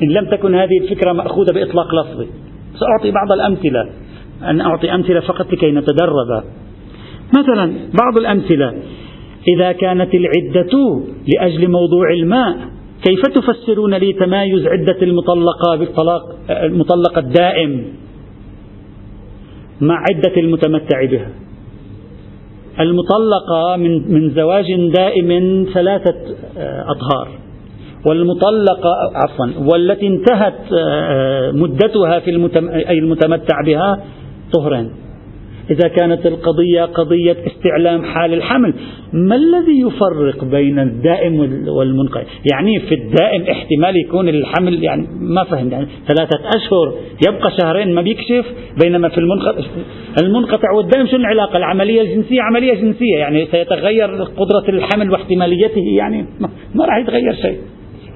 [0.03, 2.27] إن لم تكن هذه الفكرة مأخوذة بإطلاق لفظي.
[2.81, 3.89] سأعطي بعض الأمثلة.
[4.43, 6.45] أن أعطي أمثلة فقط لكي نتدرب.
[7.39, 8.75] مثلا بعض الأمثلة.
[9.57, 11.03] إذا كانت العدة
[11.35, 12.57] لأجل موضوع الماء
[13.03, 17.85] كيف تفسرون لي تمايز عدة المطلقة بالطلاق المطلقة الدائم
[19.81, 21.29] مع عدة المتمتع بها؟
[22.81, 24.65] المطلقة من من زواج
[24.95, 26.15] دائم ثلاثة
[26.59, 27.29] آه، أطهار.
[28.07, 32.31] والمطلقة عفوا والتي انتهت آه، مدتها في
[32.89, 34.01] أي المتمتع بها
[34.53, 34.91] طهرا
[35.71, 38.75] إذا كانت القضية قضية استعلام حال الحمل
[39.13, 45.73] ما الذي يفرق بين الدائم والمنقطع يعني في الدائم احتمال يكون الحمل يعني ما فهمت
[45.73, 46.95] يعني ثلاثة أشهر
[47.29, 48.47] يبقى شهرين ما بيكشف
[48.83, 49.65] بينما في المنقطع
[50.23, 56.27] المنقطع والدائم شو العلاقة؟ العملية الجنسية عملية جنسية يعني سيتغير قدرة الحمل واحتماليته يعني
[56.75, 57.59] ما راح يتغير شيء.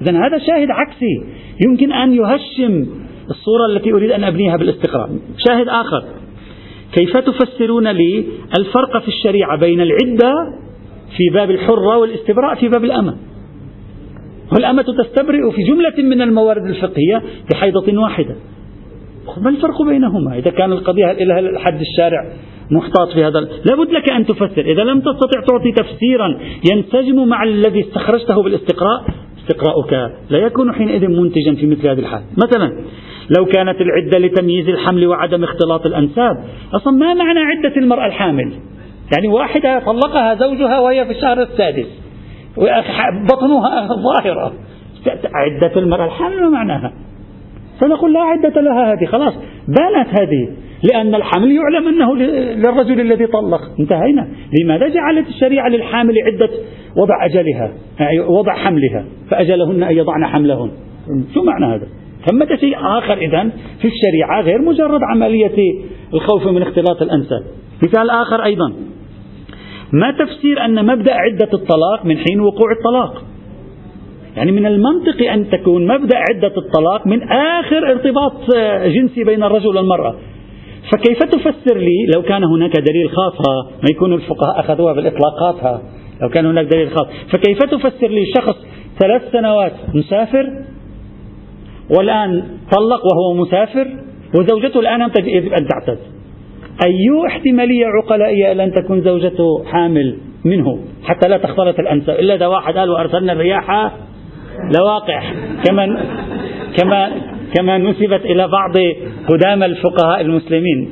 [0.01, 1.23] إذا هذا شاهد عكسي
[1.67, 2.87] يمكن أن يهشم
[3.29, 5.09] الصورة التي أريد أن أبنيها بالاستقراء
[5.47, 6.03] شاهد آخر.
[6.93, 8.25] كيف تفسرون لي
[8.59, 10.33] الفرق في الشريعة بين العدة
[11.17, 13.15] في باب الحرة والاستبراء في باب الأمة؟
[14.53, 18.35] والأمة تستبرئ في جملة من الموارد الفقهية بحيضة واحدة.
[19.41, 22.31] ما الفرق بينهما؟ إذا كان القضية إلى الحد الشارع
[22.71, 24.61] محتاط في هذا لابد لك أن تفسر.
[24.61, 26.39] إذا لم تستطع تعطي تفسيرا
[26.71, 29.05] ينسجم مع الذي استخرجته بالاستقراء
[29.41, 29.93] استقراؤك
[30.29, 32.23] لا يكون حينئذ منتجا في مثل هذه الحال.
[32.37, 32.83] مثلا
[33.37, 36.37] لو كانت العدة لتمييز الحمل وعدم اختلاط الأنساب.
[36.73, 38.53] أصلا ما معنى عدة المرأة الحامل؟
[39.15, 41.87] يعني واحدة طلقها زوجها وهي في الشهر السادس.
[43.31, 44.53] بطنها ظاهرة.
[45.33, 46.93] عدة المرأة الحامل ما معناها؟
[47.79, 49.33] فنقول لا عدة لها هذه خلاص.
[49.67, 50.49] بانت هذه
[50.83, 53.61] لأن الحمل يعلم أنه للرجل الذي طلق.
[53.79, 54.27] انتهينا.
[54.61, 56.49] لماذا جعلت الشريعة للحامل عدة
[56.97, 59.05] وضع أجلها؟ يعني وضع حملها.
[59.29, 60.71] فأجلهن أن يضعن حملهن.
[61.33, 61.87] شو معنى هذا؟
[62.25, 63.49] ثمة شيء آخر إذا
[63.81, 65.73] في الشريعة غير مجرد عملية
[66.13, 67.43] الخوف من اختلاط الأنساب.
[67.83, 68.73] مثال آخر أيضا.
[69.93, 73.23] ما تفسير أن مبدأ عدة الطلاق من حين وقوع الطلاق؟
[74.35, 78.33] يعني من المنطقي أن تكون مبدأ عدة الطلاق من آخر ارتباط
[78.85, 80.15] جنسي بين الرجل والمرأة.
[80.91, 83.47] فكيف تفسر لي لو كان هناك دليل خاص؟
[83.83, 85.81] ما يكون الفقهاء أخذوها بالإطلاقات
[86.21, 87.07] لو كان هناك دليل خاص.
[87.31, 88.65] فكيف تفسر لي شخص
[88.99, 90.63] ثلاث سنوات مسافر
[91.89, 93.87] والآن طلق وهو مسافر
[94.39, 95.99] وزوجته الآن يجب أن تعتد
[96.85, 102.77] أي احتمالية عقلائية أن تكون زوجته حامل منه حتى لا تختلط الأنساب إلا إذا واحد
[102.77, 103.91] قال وأرسلنا الرياح
[104.77, 105.23] لواقع.
[105.65, 106.03] كما
[106.77, 107.11] كما
[107.55, 108.73] كما نسبت إلى بعض
[109.27, 110.89] قدامى الفقهاء المسلمين.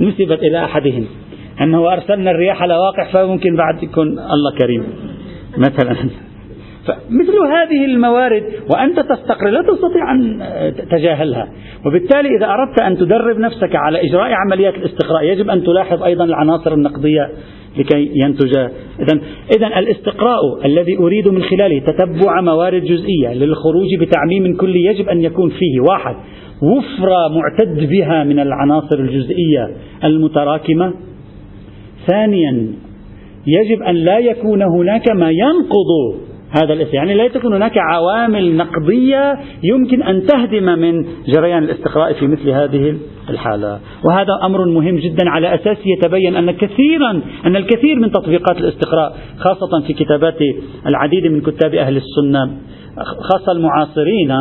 [0.00, 1.06] نسبت إلى أحدهم
[1.60, 4.84] أنه أرسلنا الرياح لواقع فممكن بعد يكون الله كريم.
[5.58, 5.96] مثلا.
[6.88, 10.42] فمثل هذه الموارد وأنت تستقر لا تستطيع أن
[10.76, 11.48] تتجاهلها
[11.86, 16.74] وبالتالي إذا أردت أن تدرب نفسك على إجراء عمليات الاستقراء يجب أن تلاحظ أيضا العناصر
[16.74, 17.30] النقدية
[17.78, 18.56] لكي ينتج.
[19.00, 19.20] إذا
[19.56, 25.50] إذا الاستقراء الذي أريد من خلاله تتبع موارد جزئية للخروج بتعميم كلي يجب أن يكون
[25.50, 25.80] فيه.
[25.80, 26.16] واحد
[26.62, 29.70] وفرة معتد بها من العناصر الجزئية
[30.04, 30.92] المتراكمة.
[32.06, 32.68] ثانيا
[33.46, 36.20] يجب أن لا يكون هناك ما ينقض
[36.50, 36.94] هذا الاسم.
[36.96, 42.96] يعني لا تكون هناك عوامل نقدية يمكن أن تهدم من جريان الاستقراء في مثل هذه
[43.30, 43.80] الحالة.
[44.04, 49.86] وهذا أمر مهم جدا على أساسه يتبين أن كثيرا أن الكثير من تطبيقات الاستقراء خاصة
[49.86, 50.38] في كتابات
[50.86, 52.56] العديد من كتاب أهل السنة
[53.20, 54.32] خاصة المعاصرين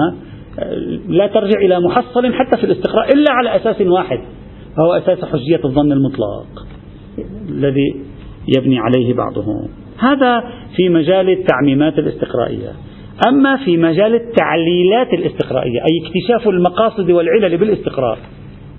[1.07, 4.19] لا ترجع إلى محصل حتى في الاستقراء إلا على أساس واحد
[4.77, 6.65] وهو أساس حجية الظن المطلق
[7.49, 7.95] الذي
[8.57, 9.67] يبني عليه بعضهم
[9.99, 10.43] هذا
[10.75, 12.71] في مجال التعميمات الاستقرائية.
[13.27, 18.17] أما في مجال التعليلات الاستقرائية أي اكتشاف المقاصد والعلل بالاستقراء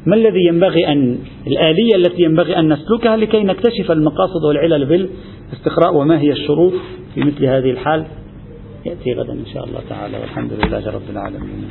[0.06, 6.20] ما الذي ينبغي أن الآلية التي ينبغي أن نسلكها لكي نكتشف المقاصد والعلل بالاستقراء وما
[6.20, 6.72] هي الشروط
[7.14, 8.04] في مثل هذه الحال؟
[8.86, 11.68] يأتي غدا إن شاء الله تعالى والحمد لله رب العالمين.